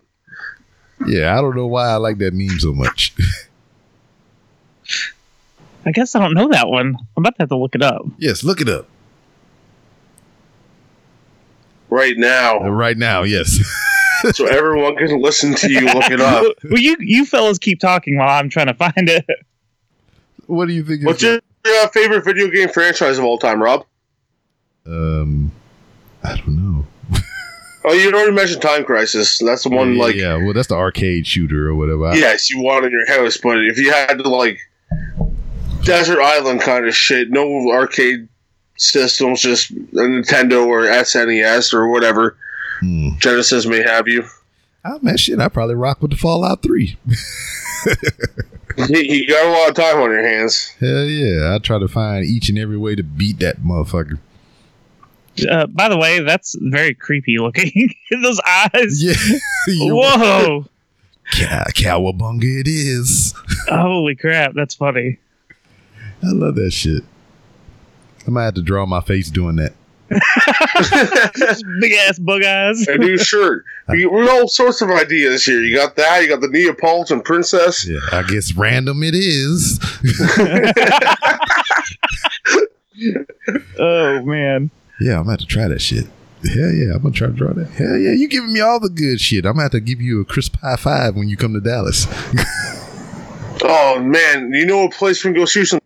[1.07, 3.14] yeah I don't know why I like that meme so much
[5.86, 6.97] I guess I don't know that one.
[7.16, 8.05] I'm about to have to look it up.
[8.18, 8.88] yes look it up
[11.88, 13.61] Right now, right now yes
[14.32, 16.44] so everyone can listen to you look it up.
[16.64, 19.24] well, you you fellas keep talking while I'm trying to find it.
[20.46, 23.62] what do you think is What's your uh, favorite video game franchise of all time,
[23.62, 23.84] Rob?
[24.86, 25.50] um
[26.22, 26.86] I don't know
[27.84, 29.38] Oh, you already mentioned Time Crisis.
[29.38, 32.60] That's the one, yeah, like, yeah well that's the arcade shooter or whatever yes, you
[32.60, 34.58] want in your house, but if you had to, like,
[35.84, 38.28] desert island kind of shit, no arcade
[38.76, 42.36] systems, just a Nintendo or SNES or whatever
[42.81, 43.11] Hmm.
[43.18, 44.24] Genesis may have you.
[44.85, 45.41] Oh man, shit!
[45.41, 46.97] I probably rock with the Fallout Three.
[48.79, 50.68] You, you got a lot of time on your hands.
[50.81, 51.55] Hell yeah!
[51.55, 54.18] I try to find each and every way to beat that motherfucker.
[55.49, 57.95] Uh, by the way, that's very creepy looking.
[58.22, 59.03] Those eyes.
[59.03, 59.14] Yeah,
[59.68, 60.66] You're- Whoa!
[61.33, 63.35] Cow- cowabunga it is.
[63.68, 65.18] Holy crap, that's funny.
[66.22, 67.03] I love that shit.
[68.27, 69.72] I might have to draw my face doing that.
[71.80, 72.86] Big ass bug eyes.
[72.88, 73.64] A new shirt.
[73.88, 75.62] We, we all sorts of ideas here.
[75.62, 76.22] You got that.
[76.22, 77.86] You got the Neapolitan princess.
[77.86, 79.78] Yeah, I guess random it is.
[83.78, 84.70] Oh man.
[85.00, 86.04] Yeah, I'm gonna have to try that shit.
[86.44, 87.68] Hell yeah, I'm gonna try to draw that.
[87.70, 89.44] Hell yeah, you giving me all the good shit.
[89.44, 92.07] I'm gonna have to give you a crisp high five when you come to Dallas.
[93.62, 95.80] Oh man, you know a place we can go shoot some.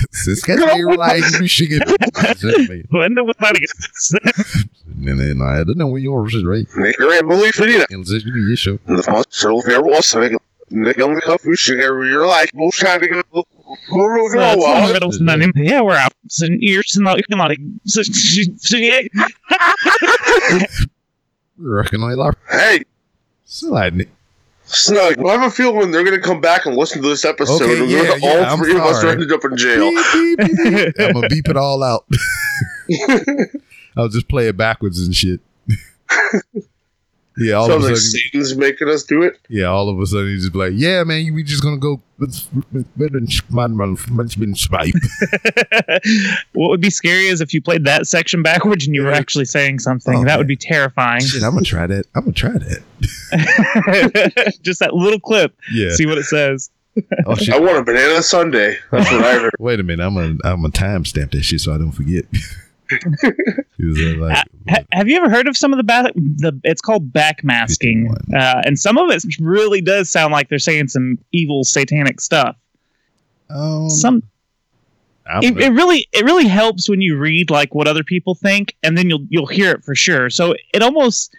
[0.26, 1.82] This guy's here like Michigan.
[2.90, 3.70] When do we find it?
[4.96, 6.68] Nej, nej, nej, det är nog yours, right?
[6.76, 7.86] Nigger and believe it either.
[7.90, 8.78] Eller så är det ju så.
[8.86, 10.20] The fossil fair was so
[10.70, 13.44] Nigger only have fish you're like bullshit to go.
[13.88, 15.52] So it's in the middle synonym.
[15.56, 16.12] Yeah, we're out.
[16.28, 17.16] So you're not
[17.48, 19.02] like so, so, so, yeah.
[21.58, 22.34] Röken och hela.
[22.48, 22.84] Hey,
[23.44, 23.90] Så är
[24.72, 25.24] Snug.
[25.24, 27.62] I have a feeling when they're going to come back and listen to this episode,
[27.62, 29.12] Okay, and yeah, all yeah, I'm three of us sorry.
[29.12, 29.90] ended up in jail.
[29.90, 30.94] Beep, beep, beep.
[31.00, 32.06] I'm gonna beep it all out.
[33.96, 35.40] I'll just play it backwards and shit.
[37.40, 39.40] Yeah, all Sounds of a like sudden, Satan's making us do it.
[39.48, 42.00] yeah, all of a sudden he's just like, yeah, man, we just gonna go.
[44.54, 44.94] Swipe.
[46.52, 49.46] what would be scary is if you played that section backwards and you were actually
[49.46, 50.14] saying something.
[50.14, 50.38] Oh, that man.
[50.38, 51.22] would be terrifying.
[51.22, 52.04] Shit, I'm gonna try that.
[52.14, 52.82] I'm gonna try that.
[54.62, 55.56] Just that little clip.
[55.72, 55.92] Yeah.
[55.92, 56.70] See what it says.
[57.26, 57.54] Oh shit.
[57.54, 58.76] I want a banana sundae.
[58.90, 59.52] That's what I heard.
[59.58, 60.04] Wait a minute.
[60.04, 62.26] I'm gonna I'm gonna timestamp that shit so I don't forget.
[64.16, 66.12] uh, like, Ha- have you ever heard of some of the back?
[66.14, 70.88] The it's called backmasking, uh, and some of it really does sound like they're saying
[70.88, 72.56] some evil satanic stuff.
[73.48, 74.22] um, Some
[75.42, 78.96] it, it really it really helps when you read like what other people think, and
[78.98, 80.30] then you'll you'll hear it for sure.
[80.30, 81.34] So it almost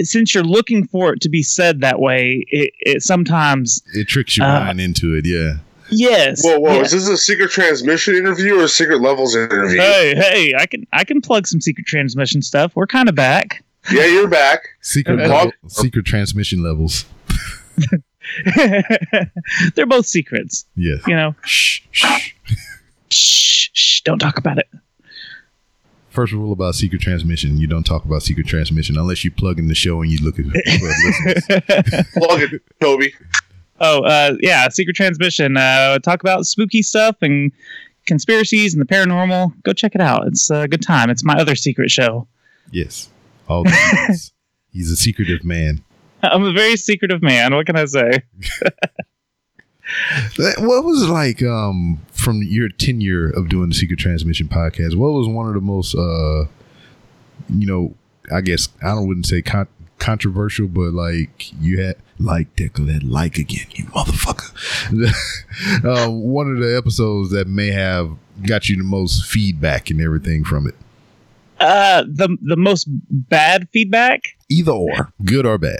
[0.00, 4.36] since you're looking for it to be said that way, it, it sometimes it tricks
[4.36, 5.26] your uh, mind into it.
[5.26, 5.58] Yeah.
[5.90, 6.42] Yes.
[6.44, 6.74] Whoa, whoa!
[6.76, 6.80] yeah.
[6.82, 9.78] Is this a secret transmission interview or a secret levels interview?
[9.80, 12.74] Hey, hey, I can I can plug some secret transmission stuff.
[12.76, 13.64] We're kind of back.
[13.92, 14.60] Yeah, you're back.
[14.82, 17.04] Secret Uh, level, secret transmission levels.
[19.74, 21.00] They're both secrets, Yes.
[21.06, 21.34] you know.
[21.44, 22.32] Shh, shh.
[23.10, 24.68] Shh, shh, don't talk about it.
[26.10, 29.68] first rule about secret transmission: you don't talk about secret transmission unless you plug in
[29.68, 30.44] the show and you look at.
[32.14, 33.14] Plug it, Toby.
[33.80, 35.56] Oh, uh, yeah, Secret Transmission.
[35.56, 37.52] Uh, talk about spooky stuff and
[38.06, 39.52] conspiracies and the paranormal.
[39.62, 40.26] Go check it out.
[40.26, 41.10] It's a good time.
[41.10, 42.26] It's my other secret show.
[42.70, 43.08] Yes,
[43.48, 44.30] all the.
[44.72, 45.82] He's a secretive man.
[46.22, 47.54] I'm a very secretive man.
[47.54, 48.22] What can I say?
[50.36, 54.96] What was it like um, from your tenure of doing the Secret Transmission podcast?
[54.96, 56.44] What was one of the most, uh,
[57.48, 57.94] you know,
[58.30, 59.68] I guess I don't wouldn't say con-
[59.98, 64.52] controversial, but like you had like tickle that like again, you motherfucker.
[65.84, 68.10] um, one of the episodes that may have
[68.46, 70.74] got you the most feedback and everything from it,
[71.60, 74.22] Uh, the the most bad feedback.
[74.48, 75.78] either or, good or bad.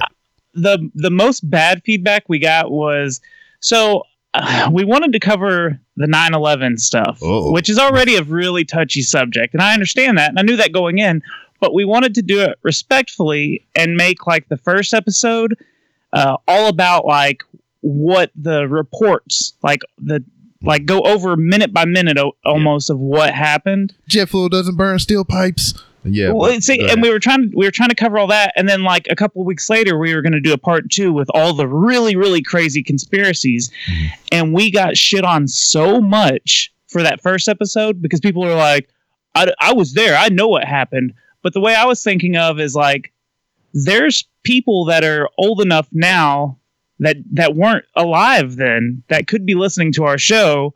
[0.55, 3.21] the the most bad feedback we got was
[3.61, 4.03] so
[4.35, 7.51] uh, we wanted to cover the 9/11 stuff, Uh-oh.
[7.53, 10.73] which is already a really touchy subject, and I understand that, and I knew that
[10.73, 11.23] going in,
[11.61, 15.57] but we wanted to do it respectfully and make like the first episode
[16.13, 17.43] uh, all about like
[17.81, 20.23] what the reports like the
[20.63, 23.95] like go over minute by minute o- almost of what happened.
[24.09, 25.75] Jet fuel doesn't burn steel pipes.
[26.05, 28.19] Yeah, well, but- see, go and we were trying to we were trying to cover
[28.19, 30.53] all that, and then like a couple of weeks later, we were going to do
[30.53, 34.09] a part two with all the really really crazy conspiracies, Mhm.
[34.33, 38.89] and we got shit on so much for that first episode because people were like,
[39.35, 42.61] I, "I was there, I know what happened," but the way I was thinking of
[42.61, 43.13] is like,
[43.73, 46.59] there's people that are old enough now
[47.01, 50.75] that that weren't alive then that could be listening to our show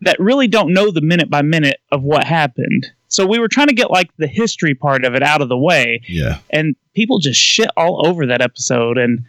[0.00, 2.86] that really don't know the minute by minute of what happened.
[3.08, 5.56] So we were trying to get like the history part of it out of the
[5.56, 9.24] way, yeah, and people just shit all over that episode, and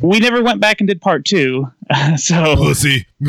[0.00, 1.66] we never went back and did part two.
[2.16, 3.06] so oh, pussy.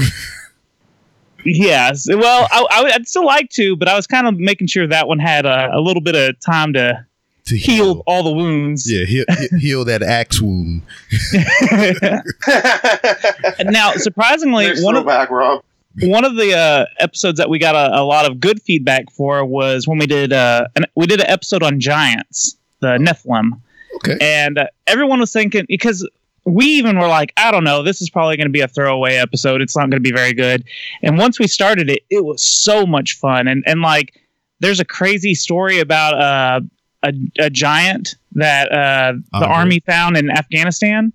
[1.45, 4.67] yes, well, I, I would I'd still like to, but I was kind of making
[4.67, 7.05] sure that one had a, a little bit of time to
[7.45, 8.89] to heal all the wounds.
[8.89, 9.25] Yeah, heal,
[9.59, 10.83] heal that axe wound.
[13.71, 15.63] now, surprisingly, Nice one of throwback, Rob.
[16.03, 19.43] one of the uh, episodes that we got a, a lot of good feedback for
[19.45, 23.59] was when we did uh, an, we did an episode on giants, the Nephilim,
[23.97, 24.17] Okay.
[24.21, 26.07] and uh, everyone was thinking because
[26.45, 29.15] we even were like, I don't know, this is probably going to be a throwaway
[29.15, 29.61] episode.
[29.61, 30.63] It's not going to be very good.
[31.03, 34.19] And once we started it, it was so much fun, and and like
[34.59, 36.61] there's a crazy story about uh,
[37.03, 39.45] a a giant that uh, the Uh-huh.
[39.45, 41.13] army found in Afghanistan.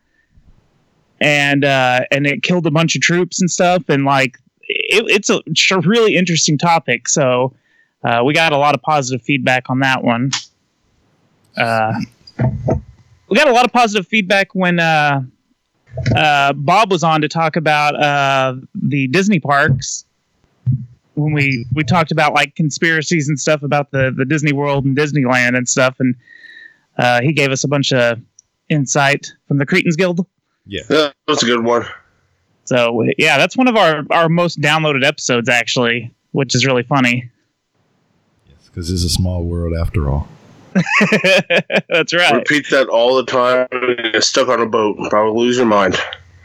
[1.18, 4.36] And uh, and it killed a bunch of troops and stuff, and like
[4.68, 7.08] it, it's a, it's a really interesting topic.
[7.08, 7.54] So
[8.04, 10.30] uh, we got a lot of positive feedback on that one.
[13.36, 15.20] We got a lot of positive feedback when uh,
[16.16, 20.06] uh, Bob was on to talk about uh, the Disney parks.
[21.16, 24.96] When we we talked about like conspiracies and stuff about the the Disney World and
[24.96, 26.14] Disneyland and stuff, and
[26.96, 28.18] uh, he gave us a bunch of
[28.70, 30.24] insight from the Cretans Guild.
[30.64, 30.84] Yeah.
[30.88, 31.84] Yeah, that's a good one.
[32.64, 37.30] So yeah, that's one of our our most downloaded episodes actually, which is really funny.
[38.48, 40.26] Yes, Because it's a small world after all.
[41.88, 42.34] that's right.
[42.34, 43.66] Repeat that all the time.
[43.72, 44.96] and Get stuck on a boat.
[45.10, 45.96] Probably lose your mind.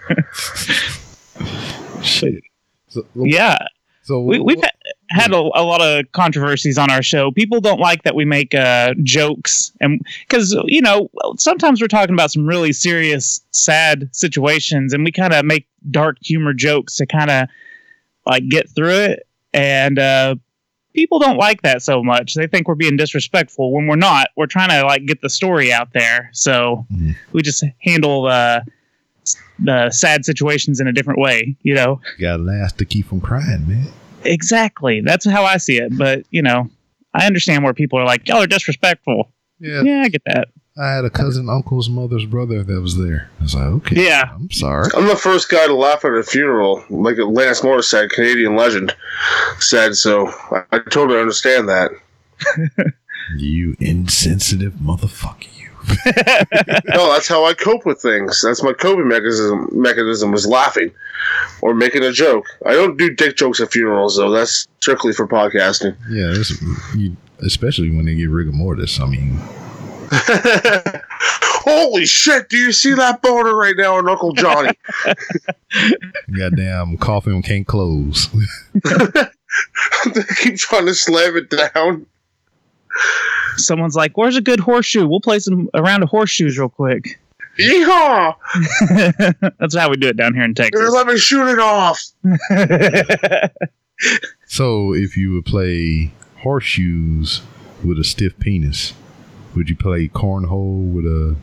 [2.01, 2.43] Shit.
[2.89, 3.57] So, Yeah,
[4.03, 7.31] So we, we've ha- had a, a lot of controversies on our show.
[7.31, 12.13] People don't like that we make uh, jokes, and because you know sometimes we're talking
[12.13, 17.05] about some really serious, sad situations, and we kind of make dark humor jokes to
[17.05, 17.47] kind of
[18.25, 19.27] like get through it.
[19.53, 20.35] And uh,
[20.93, 22.33] people don't like that so much.
[22.35, 24.27] They think we're being disrespectful when we're not.
[24.35, 26.29] We're trying to like get the story out there.
[26.33, 27.15] So Mhm.
[27.31, 28.61] we just handle uh,
[29.59, 31.55] the sad situations in a different way.
[31.63, 32.01] You know.
[32.19, 33.87] gotta laugh to keep from crying, man.
[34.23, 35.01] Exactly.
[35.01, 35.97] That's how I see it.
[35.97, 36.69] But you know,
[37.13, 39.31] I understand where people are like, y'all are disrespectful.
[39.59, 39.81] Yeah.
[39.83, 40.47] Yeah, I get that.
[40.81, 43.29] I had a cousin, uncle's mother's brother that was there.
[43.39, 44.03] I was like, okay.
[44.05, 44.31] Yeah.
[44.33, 44.89] I'm sorry.
[44.95, 48.95] I'm the first guy to laugh at a funeral, like Lance Morris said, Canadian legend
[49.59, 49.95] said.
[49.95, 51.91] So I, I totally understand that.
[53.37, 55.69] You insensitive motherfucker, you.
[56.95, 58.41] No, that's how I cope with things.
[58.41, 59.69] That's my coping mechanism.
[59.71, 60.91] Mechanism was laughing
[61.61, 62.45] or making a joke.
[62.65, 64.31] I don't do dick jokes at funerals, though.
[64.31, 65.95] That's strictly for podcasting.
[66.09, 66.33] Yeah,
[66.99, 68.99] you, especially when they get rigor mortis.
[68.99, 69.39] I mean,
[71.63, 72.49] Holy shit!
[72.49, 74.77] Do you see that boner right now on Uncle Johnny?
[76.37, 78.27] goddamn coffin can't close.
[78.73, 82.05] they keep trying to slam it down.
[83.55, 85.07] Someone's like, "Where's a good horseshoe?
[85.07, 87.19] We'll play some around a round of horseshoes real quick."
[87.57, 88.35] Yeehaw!
[89.59, 90.93] That's how we do it down here in Here, Texas.
[90.93, 92.01] let me shoot it off.
[94.45, 97.41] so if you would play horseshoes,
[97.83, 98.93] with a stiff penis?
[99.55, 101.35] Would you play cornhole with a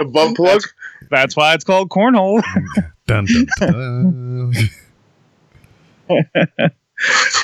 [0.00, 0.62] A butt plug.
[1.10, 2.42] That's why it's called cornhole.
[3.06, 4.54] dun dun dun?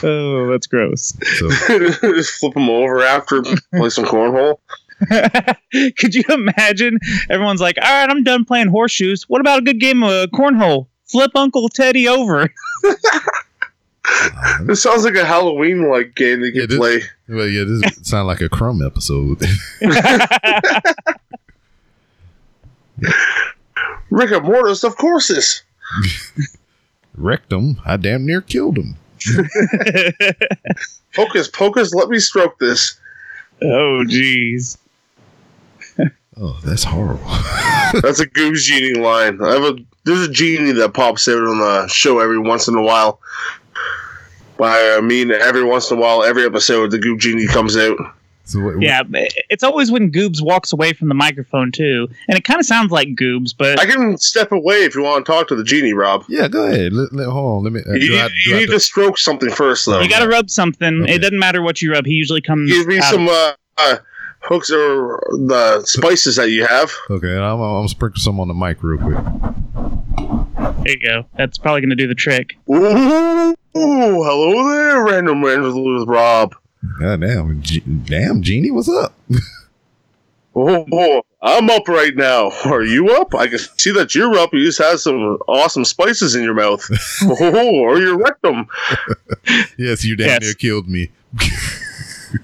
[0.03, 1.13] oh, that's gross.
[1.39, 3.43] so Just flip them over after
[3.75, 4.59] play some cornhole.
[5.99, 6.99] Could you imagine?
[7.29, 9.29] Everyone's like, "All right, I'm done playing horseshoes.
[9.29, 10.87] What about a good game of cornhole?
[11.05, 12.53] Flip Uncle Teddy over."
[14.09, 17.01] Uh, This sounds like a Halloween like game that you Yeah, this- play.
[17.29, 19.43] well, yeah, this sounds like a crumb episode.
[24.11, 25.63] Rick and Mortis, of course, is.
[27.17, 27.81] Wrecked him.
[27.85, 28.97] I damn near killed him.
[31.15, 32.99] Pocus, Pocus, let me stroke this.
[33.63, 34.77] oh, jeez.
[36.39, 37.25] Oh, that's horrible.
[38.03, 39.41] That's a Goose Genie line.
[39.43, 42.75] I have a there's a genie that pops out on the show every once in
[42.77, 43.21] a while.
[44.59, 47.99] By I mean every once in a while, every episode the Goop Genie comes out.
[48.45, 49.03] so what, Yeah,
[49.51, 52.91] it's always when Goobs walks away from the microphone too, and it kind of sounds
[52.91, 55.93] like Goobs, but I can step away if you want to talk to the genie,
[55.93, 56.25] Rob.
[56.29, 56.95] Yeah, go ahead.
[56.95, 57.65] Let, let, hold on.
[57.65, 57.81] Let me.
[57.87, 60.01] Uh, You, need, I- you need have to stroke something first, though.
[60.01, 61.03] you got to rub something.
[61.03, 61.17] Okay.
[61.17, 62.07] It doesn't matter what you rub.
[62.07, 62.71] He usually comes.
[62.71, 63.97] Give me out- some uh, uh,
[64.41, 66.91] hooks or the spices that you have.
[67.11, 70.53] Okay, I'm, I'm gonna sprinkle some on the mic real quick.
[70.87, 71.27] There you go.
[71.37, 72.57] That's probably going to do the trick.
[72.71, 76.55] Ooh, hello there, random random with Rob.
[77.01, 79.13] God damn, G- damn, Genie, what's up?
[80.55, 82.53] Oh, oh, I'm up right now.
[82.67, 83.35] Are you up?
[83.35, 84.51] I can see that you're up.
[84.53, 86.89] You just had some awesome spices in your mouth.
[87.25, 88.69] oh, or your rectum.
[89.77, 90.41] Yes, you damn Yes.
[90.43, 91.11] near killed me.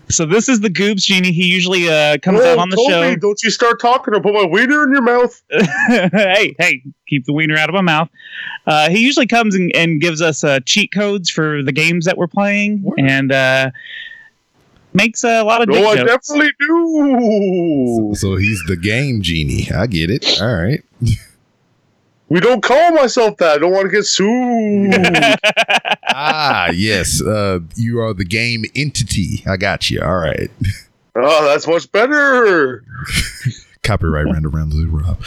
[0.08, 1.32] So this is the Goobs genie.
[1.32, 3.16] He usually uh, comes oh, out on the Toby, show.
[3.16, 5.42] Don't you start talking or put my wiener in your mouth.
[5.50, 8.08] hey, hey, keep the wiener out of my mouth.
[8.66, 12.16] Uh, he usually comes and, and gives us uh, cheat codes for the games that
[12.16, 13.00] we're playing, Word.
[13.00, 13.70] and uh,
[14.92, 16.28] makes a lot of dick No, I jokes.
[16.28, 18.12] definitely do.
[18.16, 19.70] So he's the game genie.
[19.72, 20.40] I get it.
[20.40, 20.82] All right.
[22.32, 23.56] We don't call myself that.
[23.56, 24.94] I don't want to get sued.
[26.08, 27.20] ah, yes.
[27.20, 29.42] Uh, you are the game entity.
[29.46, 30.00] I got you.
[30.00, 30.50] All right.
[31.14, 32.82] oh, that's much better.
[33.82, 35.22] Copyright round around the Rob.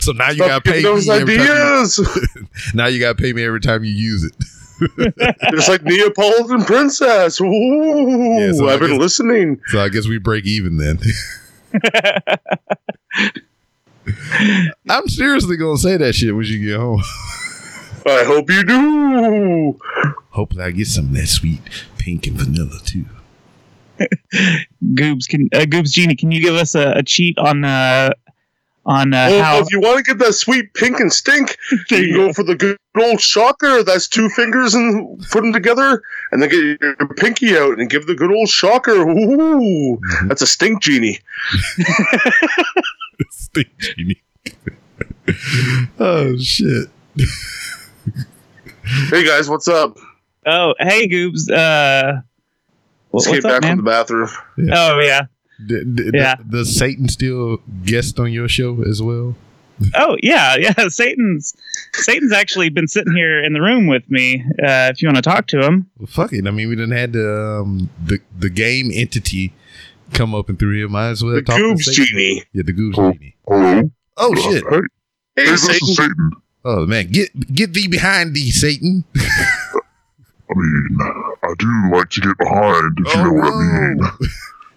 [0.00, 1.98] so now you got Stop to pay giving those me every time ideas.
[1.98, 4.32] you, now you got to pay me every time you use it.
[5.52, 7.40] It's like Neapolitan princess.
[7.42, 7.46] Ooh,
[8.40, 9.60] Yeah, so I I've been guess- listening.
[9.66, 10.98] So I guess we break even then.
[14.88, 17.02] I'm seriously gonna say that shit when you get home.
[18.06, 19.78] I hope you do.
[20.30, 21.60] Hopefully, I get some of that sweet
[21.98, 23.04] pink and vanilla too.
[24.94, 26.16] Goobs can uh, Goobs genie.
[26.16, 28.10] Can you give us a, a cheat on uh,
[28.84, 29.58] on uh, Well, how?
[29.60, 32.56] if you want to get that sweet pink and stink, you can go for the
[32.56, 33.84] good old shocker.
[33.84, 38.06] That's two fingers and put them together, and then get your pinky out and give
[38.08, 38.92] the good old shocker.
[38.92, 40.28] Ooh, Mhm.
[40.28, 41.20] that's a stink genie.
[43.30, 44.22] Stink genie.
[45.98, 46.88] oh shit!
[49.10, 49.98] Hey guys, what's up?
[50.46, 51.50] Oh, hey Goobs.
[51.50, 52.22] Uh, wh- Just
[53.12, 53.76] what's came back man?
[53.76, 54.28] from the bathroom.
[54.72, 55.22] Oh yeah.
[55.64, 56.34] D- d- Yeah.
[56.36, 59.36] d- does Satan still guest on your show as well?
[59.94, 60.88] Oh yeah, yeah.
[60.88, 61.54] Satan's
[61.94, 64.42] Satan's actually been sitting here in the room with me.
[64.62, 65.88] Uh, if you want to talk to him.
[65.98, 66.46] Well, fuck it.
[66.46, 69.52] I mean, we didn't had the um, the the game entity
[70.12, 70.88] come up and through here.
[70.88, 72.04] Might as well The talk to Goobs Satan.
[72.06, 72.44] genie.
[72.52, 73.12] Yeah, the goobs Oh.
[73.12, 73.36] genie.
[73.46, 73.90] Hello.
[74.16, 74.62] Oh shit!
[74.68, 74.76] Hey,
[75.36, 75.88] Hey, hey, this Satan.
[75.88, 76.30] is Satan.
[76.64, 79.04] Oh man, get get thee behind thee, Satan!
[79.16, 83.98] I mean, I do like to get behind, if you know what I mean.
[84.02, 84.18] Oh.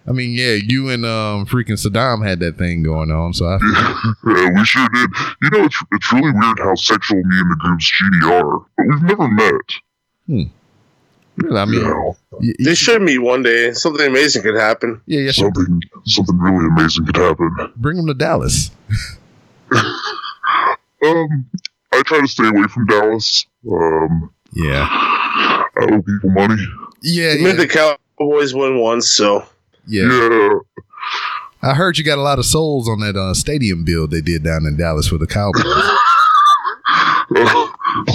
[0.08, 3.58] I mean, yeah, you and um freaking Saddam had that thing going on, so I
[4.26, 5.10] yeah, we sure did.
[5.42, 8.86] You know, it's, it's really weird how sexual me and the Goobs Genie are, but
[8.88, 10.46] we've never met.
[11.52, 13.72] I mean, yeah, y- y- They should meet one day.
[13.72, 15.00] Something amazing could happen.
[15.06, 15.50] yeah, yeah, sure.
[15.54, 17.72] something something really amazing could happen.
[17.76, 18.70] Bring them to Dallas.
[21.04, 21.44] Um,
[21.92, 23.44] I try to stay away from Dallas.
[23.70, 26.56] Um, Yeah, I owe people money.
[27.02, 29.44] yeah, Made yeah, the Cowboys win once, so
[29.86, 30.08] yeah.
[30.08, 30.58] Yeah,
[31.62, 34.42] I heard you got a lot of souls on that uh, stadium build they did
[34.42, 35.64] down in Dallas for the Cowboys.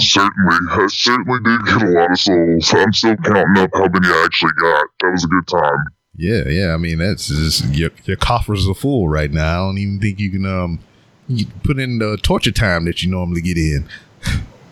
[0.02, 0.56] Certainly.
[0.70, 2.74] I certainly did get a lot of souls.
[2.74, 4.86] I'm still counting up how many I actually got.
[5.00, 5.84] That was a good time.
[6.16, 6.74] yeah, yeah.
[6.74, 9.64] I mean, that's just your your coffers are full right now.
[9.64, 10.80] I don't even think you can um
[11.28, 13.88] you can put in the torture time that you normally get in.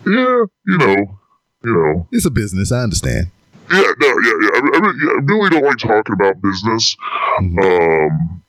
[0.05, 0.95] Yeah, you know,
[1.63, 2.07] you know.
[2.11, 3.27] It's a business, I understand.
[3.71, 4.49] Yeah, no, yeah, yeah.
[4.55, 6.97] I, I, really- yeah, I really don't like talking about business.
[7.39, 8.09] Mhm.
[8.09, 8.43] Um,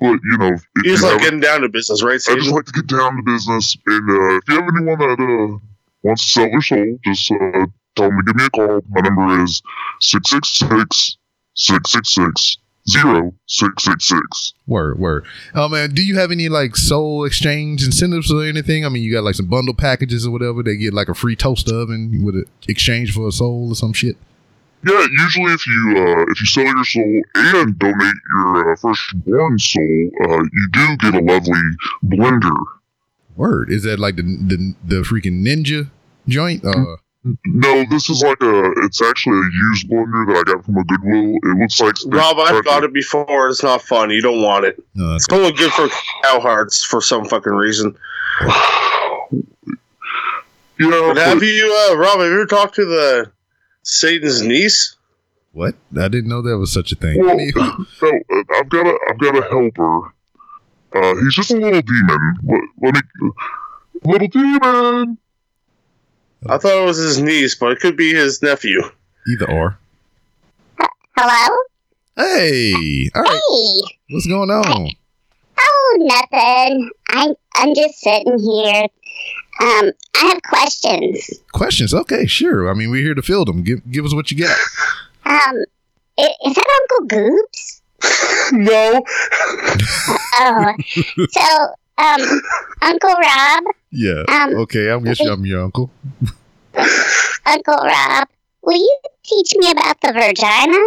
[0.00, 2.20] but you know, if you you like getting down to business, right?
[2.28, 3.76] I just like to get down to business.
[3.86, 5.58] And uh, if you have anyone that uh,
[6.02, 8.80] wants to sell their soul, just uh, tell them to give me a call.
[8.88, 9.62] My number is
[10.00, 11.18] 666
[11.54, 14.54] 666 0666.
[14.66, 15.26] Word, word.
[15.54, 18.86] Oh man, do you have any like soul exchange incentives or anything?
[18.86, 20.62] I mean, you got like some bundle packages or whatever.
[20.62, 23.92] They get like a free toast oven with an exchange for a soul or some
[23.92, 24.16] shit.
[24.86, 29.58] Yeah, usually if you uh, if you sell your soul and donate your uh, firstborn
[29.58, 31.60] soul, uh, you do get a lovely
[32.04, 32.56] blender.
[33.38, 33.70] Word.
[33.72, 35.88] Is that like the the, the freaking ninja
[36.26, 36.64] joint?
[36.64, 36.96] Uh,
[37.46, 38.70] No, this is like a.
[38.84, 41.36] It's actually a used blender that I got from a Goodwill.
[41.42, 43.48] It looks like Rob, I've got it before.
[43.48, 44.10] It's not fun.
[44.10, 44.82] You don't want it.
[44.94, 45.88] no, that's It's only good for
[46.24, 47.96] cow hearts for some fucking reason.
[50.78, 52.18] You know, But have you, uh, Rob?
[52.20, 53.32] Have you ever talked to the
[53.82, 54.94] Satan's niece?
[55.50, 55.74] what?
[56.00, 57.20] I didn't know there was such a thing.
[57.20, 60.14] I Well, mean, no, uh, I've got a, I've got a helper.
[60.94, 62.36] Uh, he's just a little demon.
[62.44, 63.30] Let, let me,
[64.04, 65.18] little demon.
[66.48, 68.82] I thought it was his niece, but it could be his nephew.
[69.28, 69.78] either or.
[71.16, 71.56] Hello?
[72.16, 73.32] Hey, all right.
[73.32, 73.96] Hey!
[74.10, 74.90] What's going on?
[75.60, 76.90] Oh, nothing.
[77.10, 78.86] I'm I'm just sitting here.
[79.60, 81.28] Um, I have questions.
[81.52, 81.92] Questions?
[81.92, 82.70] Okay, sure.
[82.70, 83.62] I mean, we're here to fill them.
[83.64, 84.56] Give give us what you got.
[85.26, 85.64] Um,
[86.18, 87.77] i- is that Uncle Goobs?
[88.52, 89.02] no.
[90.40, 90.74] Oh,
[91.30, 92.40] so um,
[92.82, 94.22] Uncle Rob, Yeah.
[94.28, 95.90] Um, Okay, I'm guess I'm your uncle.
[97.46, 98.28] Uncle Rob,
[98.62, 100.78] will you teach me about the vagina?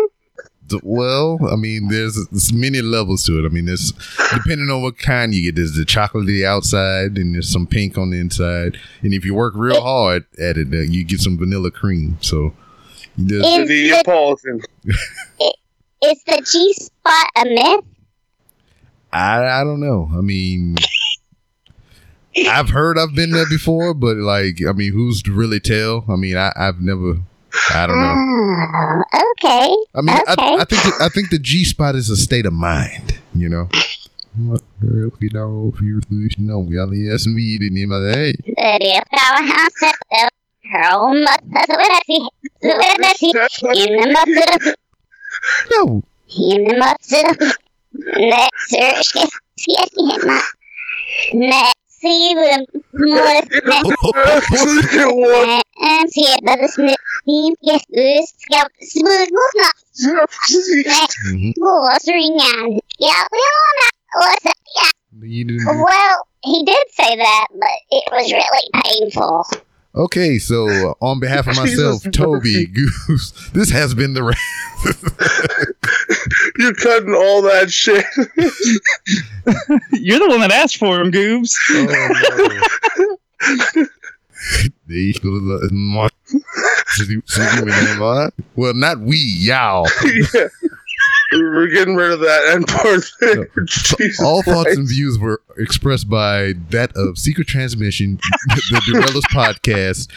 [0.83, 3.45] Well, I mean, there's, there's many levels to it.
[3.45, 3.91] I mean, there's
[4.33, 5.57] depending on what kind you get.
[5.57, 8.77] There's the chocolatey outside, and there's some pink on the inside.
[9.01, 12.17] And if you work real hard at it, uh, you get some vanilla cream.
[12.21, 12.53] So,
[13.17, 14.61] there's, Is The the, Neapolitan.
[16.03, 17.85] is the G spot a myth?
[19.13, 20.09] I I don't know.
[20.13, 20.77] I mean,
[22.47, 26.05] I've heard I've been there before, but like, I mean, who's to really tell?
[26.09, 27.21] I mean, I I've never.
[27.73, 28.15] I don't know.
[28.15, 29.75] Oh, okay.
[29.93, 30.55] I mean, I, Okay.
[30.55, 33.19] I think the, I think the G spot is a state of mind.
[33.35, 33.69] You know.
[34.37, 37.57] What girl, you know, if you're foolish, you know, we are the S and V,
[37.57, 37.87] didn't you?
[37.89, 39.91] But hey, Det är powerhouse
[40.71, 42.07] Girl must in the must
[42.63, 44.80] no, in the must Next ska ska the What?
[55.81, 59.69] And see it but it's not yes us ska smugna
[61.29, 61.53] Mhm.
[61.57, 65.67] was ringan yeah we all know what's it yeah you didn't.
[65.67, 69.45] well he did say that but it was really painful
[69.93, 74.21] Okay, so uh, on behalf of myself, Jesus Toby Goobs, this has been the.
[76.57, 78.05] You're cutting all that shit.
[79.91, 81.53] You're the one that asked for him, Goobs.
[88.55, 89.87] well, not we, y'all.
[90.33, 90.47] yeah.
[91.31, 93.65] We're getting rid of that end part.
[93.67, 100.09] Jesus All thoughts and views were expressed by that of Secret Transmission, the Dorellas podcast,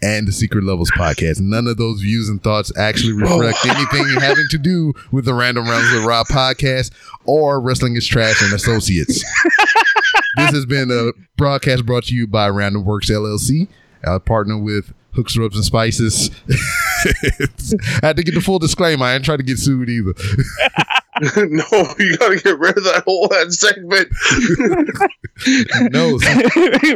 [0.00, 1.40] and the Secret Levels podcast.
[1.40, 3.38] None of those views and thoughts actually oh.
[3.38, 6.92] reflect anything having to do with the Random Rounds with Rob podcast
[7.24, 9.24] or Wrestling is Trash and Associates.
[10.36, 13.68] this has been a broadcast brought to you by Random Works LLC,
[14.04, 16.30] our uh, partner with Hooks, Rubs, and Spices.
[18.02, 19.04] I had to get the full disclaimer.
[19.04, 20.12] I ain't trying to get sued either.
[21.20, 24.08] no, you gotta get rid of that whole that segment.
[25.90, 26.18] No,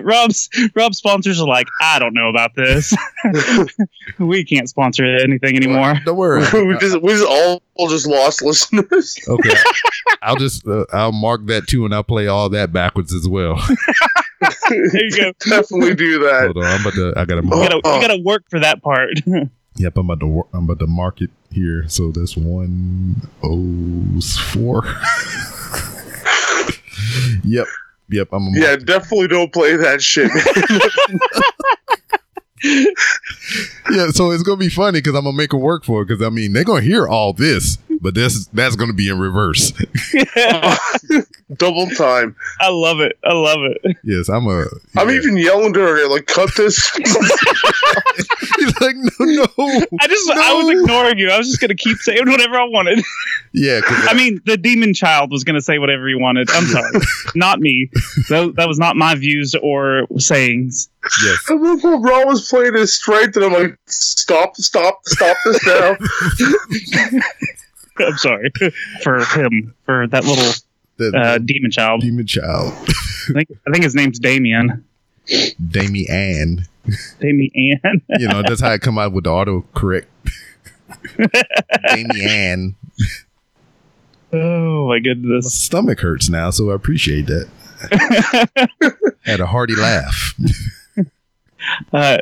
[0.02, 2.94] Rob's Rob's sponsors are like, I don't know about this.
[4.18, 5.94] we can't sponsor anything anymore.
[6.04, 6.42] don't worry.
[6.52, 9.16] we just we just all just lost listeners.
[9.26, 9.54] Okay,
[10.20, 13.56] I'll just uh, I'll mark that too, and I'll play all that backwards as well.
[14.68, 15.32] There you go.
[15.40, 16.42] Definitely do that.
[16.44, 17.14] Hold on, I'm about to.
[17.16, 19.10] I gotta You gotta, you gotta work for that part.
[19.76, 20.46] Yep, I'm about to.
[20.52, 21.88] I'm about to mark it here.
[21.88, 24.20] So that's one oh
[24.52, 24.84] four.
[27.44, 27.66] yep,
[28.08, 28.28] yep.
[28.32, 28.54] I'm.
[28.54, 30.30] Yeah, definitely don't play that shit.
[33.90, 34.10] yeah.
[34.10, 36.06] So it's gonna be funny because I'm gonna make it work for it.
[36.06, 39.72] Because I mean, they're gonna hear all this, but this that's gonna be in reverse.
[41.56, 42.36] Double time.
[42.60, 43.18] I love it.
[43.24, 43.96] I love it.
[44.04, 44.66] yes, I'm a.
[44.94, 45.16] I'm yeah.
[45.16, 49.46] even yelling to her like, "Cut this!" He's like, no, no.
[50.00, 51.30] I just I was ignoring you.
[51.30, 53.02] I was just gonna keep saying whatever I wanted.
[53.54, 53.80] Yeah.
[53.84, 56.50] I mean, the demon child was gonna say whatever he wanted.
[56.50, 57.00] I'm sorry,
[57.34, 57.88] not me.
[58.28, 60.90] That, that was not my views or sayings.
[61.24, 61.38] yes.
[61.48, 64.56] I love when Ron was playing his strength, and I'm like, "Stop!
[64.56, 65.00] Stop!
[65.06, 65.96] Stop this now!"
[67.98, 68.50] I'm sorry
[69.02, 70.52] for him for that little
[70.96, 72.00] The, uh, demon child.
[72.02, 72.72] demon child,
[73.28, 74.84] I think I think his name's Damien.
[75.68, 76.66] Damien.
[77.20, 77.80] Damian.
[78.18, 80.06] You know, that's how I come out with the auto correct.
[81.88, 82.76] Damian.
[84.32, 85.54] Oh my My goodness.
[85.54, 87.48] stomach hurts now, so I appreciate that.
[89.24, 90.34] Had a hearty laugh.
[91.92, 92.18] Uh,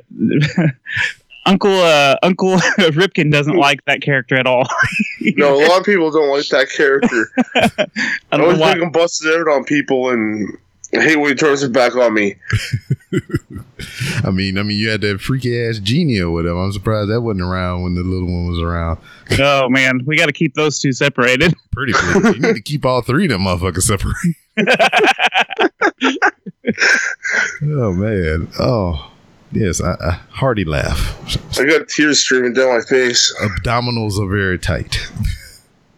[1.45, 2.57] Uncle uh, Uncle
[2.93, 4.67] Ripkin doesn't like that character at all.
[5.37, 7.31] No, a lot of people don't like that character.
[7.55, 7.71] I
[8.33, 8.73] I don't always know why.
[8.73, 10.59] think I'm busted out on people, and
[10.93, 12.35] I hate when he turns it back on me.
[14.25, 16.57] I mean, I mean, you had that freaky ass genie with him.
[16.57, 18.99] I'm surprised that wasn't around when the little one was around.
[19.39, 21.55] Oh man, we got to keep those two separated.
[21.71, 22.35] Pretty cool.
[22.35, 24.17] you need to keep all three of them motherfuckers separate.
[27.63, 28.49] oh man.
[28.59, 29.12] Oh
[29.53, 31.59] yes, a, a hearty laugh.
[31.59, 33.35] I got tears streaming down my face.
[33.43, 34.99] Abdominals are very tight.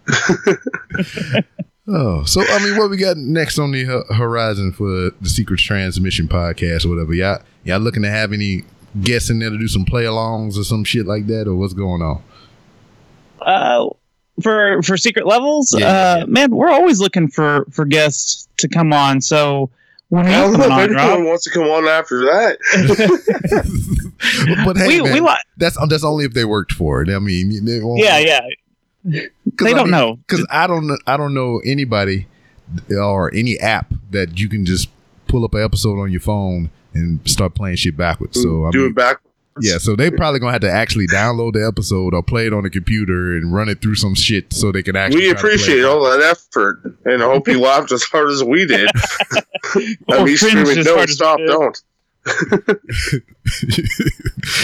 [1.88, 5.58] oh, so I mean, what we got next on the ho- horizon for the Secret
[5.60, 7.14] Transmission podcast or whatever?
[7.14, 8.62] Y'all, y'all looking to have any
[9.02, 12.02] guests in there to do some play-alongs or some shit like that, or what's going
[12.02, 12.22] on?
[13.40, 13.88] Uh,
[14.42, 16.24] for for secret levels, Yeah, uh, yeah.
[16.26, 19.20] man, we're always looking for for guests to come on.
[19.20, 19.70] So
[20.14, 21.24] when are I don't know if anyone Rob?
[21.24, 22.58] wants to come on after that.
[24.64, 25.40] but hey, we man, we like.
[25.56, 27.08] that's um, that's only if they worked for it.
[27.08, 28.40] I mean, they won't- Yeah, yeah.
[29.04, 30.16] 'cause They I don't mean, know.
[30.16, 32.26] because I don't I don't know anybody
[32.90, 34.88] uh, or any app that you can just
[35.28, 38.40] pull up an episode on your phone and start playing shit backwards.
[38.40, 39.20] So I Do mean, it back.
[39.60, 42.64] Yeah, so they probably gonna have to actually download the episode or play it on
[42.64, 45.20] the computer and run it through some shit so they can actually.
[45.20, 48.30] We try to play appreciate all that effort, and I hope you laughed as hard
[48.30, 48.88] as we did.
[49.74, 51.38] Or and me cringed screaming, as "No, stop!
[51.46, 51.82] Don't!"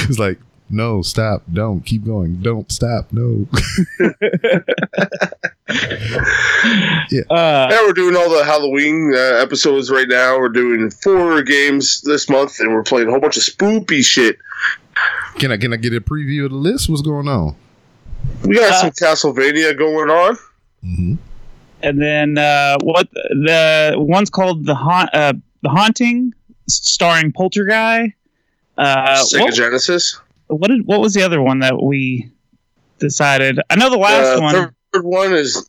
[0.09, 0.39] it's like
[0.71, 3.47] no, stop, don't keep going, don't stop, no.
[7.31, 10.39] Uh, Yeah, we're doing all the Halloween uh, episodes right now.
[10.39, 14.37] We're doing four games this month, and we're playing a whole bunch of spoopy shit.
[15.39, 16.89] can I can I get a preview of the list?
[16.89, 17.57] What's going on?
[18.45, 20.37] We got Uh, some Castlevania going on.
[20.85, 21.15] Mm-hmm.
[21.83, 26.33] and then uh, what the one's called the haunt, uh, the haunting,
[26.69, 28.13] starring Polterguy.
[28.79, 30.19] Uh, Sega what, Genesis.
[30.57, 32.31] What did what was the other one that we
[32.99, 33.61] decided?
[33.71, 34.55] I know the last Uh, one.
[34.93, 35.69] Third one is.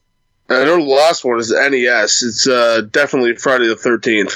[0.49, 2.23] I know the last one is NES.
[2.23, 4.33] It's uh, definitely Friday the Thirteenth.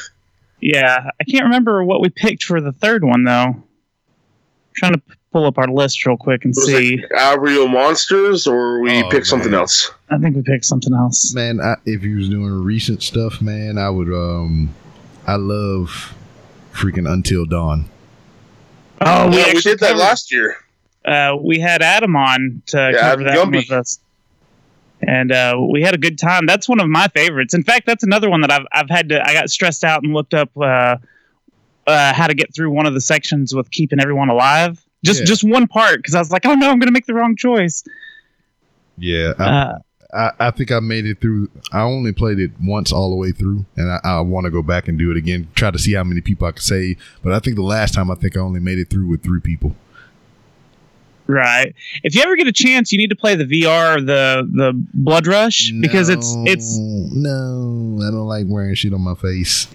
[0.62, 3.62] Yeah, I can't remember what we picked for the third one though.
[4.76, 5.02] trying to
[5.34, 6.94] pull up our list real quick and Was see.
[6.96, 9.92] it Aerial Monsters, or we Oh, picked something else?
[10.10, 11.34] I think we picked something else.
[11.34, 14.08] Man, I, if you was doing recent stuff, man, I would.
[14.14, 14.74] um
[15.28, 16.14] I love
[16.74, 17.90] freaking Until Dawn.
[19.02, 20.56] Oh, yeah, we did that covered- last year.
[21.06, 23.56] uh, we had Adam on to Yeah, cover Adam that Gumby.
[23.70, 24.00] with us,
[25.02, 26.46] and uh, we had a good time.
[26.46, 27.54] That's one of my favorites.
[27.54, 29.22] In fact, that's another one that I've I've had to.
[29.28, 30.98] I got stressed out and looked up uh,
[31.88, 34.82] uh, how to get through one of the sections with keeping everyone alive.
[35.04, 35.26] Just Yeah.
[35.26, 37.36] just one part because I was like, oh no, I'm going to make the wrong
[37.36, 37.84] choice.
[38.98, 39.34] Yeah,
[40.14, 41.50] I, I think I made it through.
[41.72, 44.62] I only played it once all the way through, and I, I want to go
[44.62, 45.48] back and do it again.
[45.56, 46.98] Try to see how many people I could save.
[47.24, 49.42] But I think the last time I think I only made it through with three
[49.42, 49.76] people.
[51.28, 51.74] Right.
[52.04, 55.28] If you ever get a chance, you need to play the VR, the the Blood
[55.28, 58.00] Rush because it's it's no.
[58.06, 59.66] I don't like wearing shit on my face.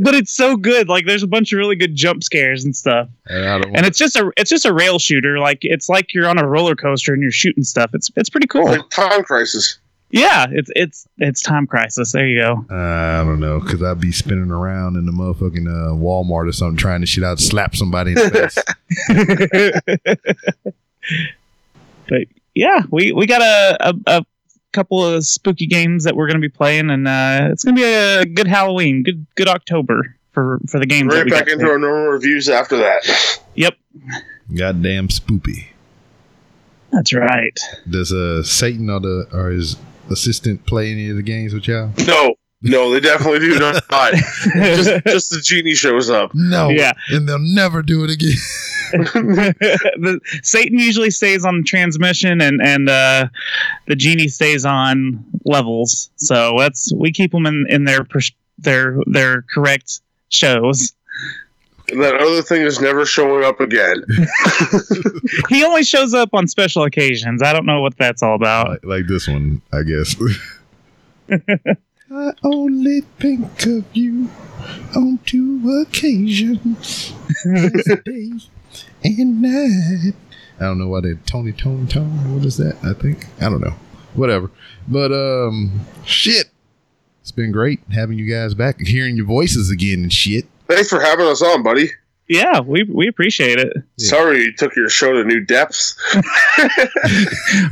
[0.00, 0.88] but it's so good.
[0.88, 3.08] Like there's a bunch of really good jump scares and stuff.
[3.26, 5.38] And and it's just a it's just a rail shooter.
[5.38, 7.90] Like it's like you're on a roller coaster and you're shooting stuff.
[7.94, 8.66] It's it's pretty cool.
[8.66, 9.78] Like Time Crisis.
[10.16, 12.12] Yeah, it's it's it's time crisis.
[12.12, 12.64] There you go.
[12.70, 16.78] I don't know because I'd be spinning around in the motherfucking uh, Walmart or something,
[16.78, 18.30] trying to shit out, slap somebody in the
[19.10, 20.16] face.
[22.08, 22.22] but
[22.54, 24.26] yeah, we we got a, a, a
[24.72, 28.24] couple of spooky games that we're gonna be playing, and uh, it's gonna be a
[28.24, 31.14] good Halloween, good good October for for the games.
[31.14, 33.40] Right back got into our normal reviews after that.
[33.54, 33.74] Yep,
[34.56, 35.66] Goddamn spoopy.
[36.90, 37.58] that's right.
[37.90, 39.76] Does uh Satan or the or his
[40.10, 41.92] assistant play any of the games with y'all?
[42.06, 43.82] No, no, they definitely do not.
[44.14, 46.30] just, just the genie shows up.
[46.34, 46.68] No.
[46.68, 46.92] Yeah.
[47.10, 48.36] And they'll never do it again.
[48.92, 53.26] the, Satan usually stays on transmission, and and uh,
[53.86, 56.10] the genie stays on levels.
[56.16, 60.94] So that's we keep them in in their pers- their their correct shows.
[61.90, 64.04] And that other thing is never showing up again.
[65.48, 67.42] He only shows up on special occasions.
[67.42, 68.68] I don't know what that's all about.
[68.68, 70.16] like, like this one, I guess.
[72.10, 74.30] I only think of you
[74.94, 77.12] on two occasions,
[77.44, 78.32] day
[79.04, 80.14] and night.
[80.58, 82.34] I don't know why they Tony Tone Tone.
[82.34, 82.76] What is that?
[82.82, 83.74] I think I don't know.
[84.14, 84.50] Whatever.
[84.88, 86.50] But um, shit.
[87.20, 90.46] It's been great having you guys back, hearing your voices again and shit.
[90.68, 91.90] Thanks for having us on, buddy.
[92.28, 93.72] Yeah, we we appreciate it.
[93.98, 95.94] Sorry, you took your show to new depths.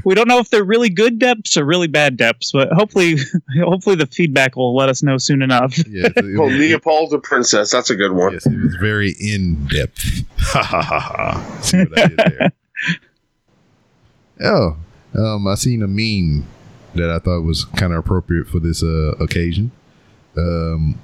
[0.05, 3.16] We don't know if they're really good depths or really bad depths, but hopefully,
[3.65, 5.77] hopefully the feedback will let us know soon enough.
[5.89, 7.71] Yes, it, Oh, was- Neapolitan the princess.
[7.71, 8.35] That's a good one.
[8.35, 10.25] yes, it was very in depth.
[10.39, 11.59] Ha ha ha ha.
[11.62, 12.53] See what I did there?
[14.43, 14.77] Oh,
[15.15, 16.47] um, I seen a meme
[16.95, 19.71] that I thought was kind of appropriate for this uh, occasion.
[20.37, 20.99] Um,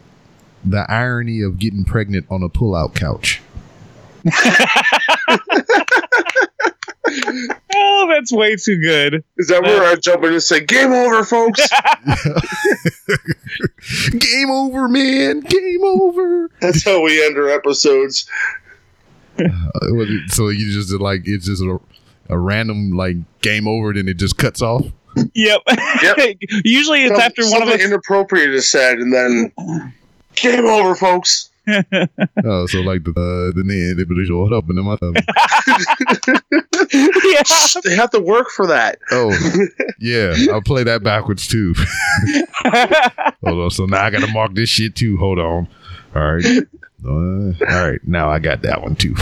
[0.64, 3.40] the irony of getting pregnant on a pull-out couch.
[7.74, 9.24] oh, that's way too good.
[9.36, 11.66] Is that where I jump in and say, "Game over, folks"?
[14.18, 15.40] Game over, man.
[15.40, 16.50] Game over.
[16.60, 18.28] That's how we end our episodes.
[19.38, 19.44] Uh,
[20.28, 21.78] so you just like it's just a,
[22.28, 24.84] a random like game over, then it just cuts off.
[25.34, 25.62] Yep.
[26.02, 26.36] Yep.
[26.64, 27.86] Usually it's Some- after one of something us.
[27.86, 29.52] inappropriate is said, and then
[30.36, 31.50] game over, folks.
[32.44, 35.14] Oh, so like the uh, the name they put short up and then my thumb.
[36.92, 37.42] yeah.
[37.84, 38.98] They have to work for that.
[39.10, 39.30] Oh,
[40.00, 41.74] yeah, I'll play that backwards too.
[43.44, 45.16] Hold on, so now I gotta mark this shit too.
[45.18, 45.68] Hold on.
[46.14, 46.44] All right,
[47.04, 47.54] uh, all
[47.90, 48.00] right.
[48.04, 49.14] Now I got that one too.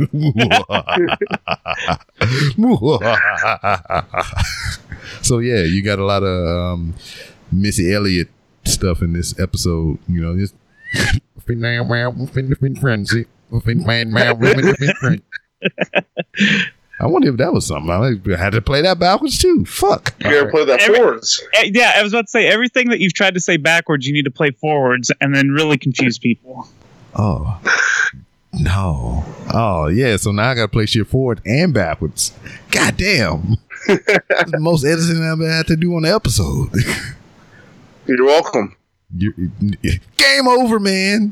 [5.22, 6.94] so yeah, you got a lot of um,
[7.52, 8.28] Missy Elliott
[8.64, 9.98] stuff in this episode.
[10.08, 10.54] You know, just.
[17.02, 17.90] I wonder if that was something.
[17.90, 19.64] I had to play that backwards too.
[19.64, 20.14] Fuck.
[20.20, 21.42] You gotta play that Every- forwards.
[21.54, 24.12] Eh, yeah, I was about to say everything that you've tried to say backwards, you
[24.12, 26.68] need to play forwards and then really confuse people.
[27.14, 27.58] Oh.
[28.52, 29.24] No.
[29.54, 30.16] Oh, yeah.
[30.16, 32.32] So now I got to play shit forward and backwards.
[32.70, 33.56] God damn.
[33.86, 36.68] That's the most editing I've ever had to do on the episode.
[38.16, 38.74] You're welcome.
[39.16, 39.34] You-
[40.16, 41.28] Game over, man.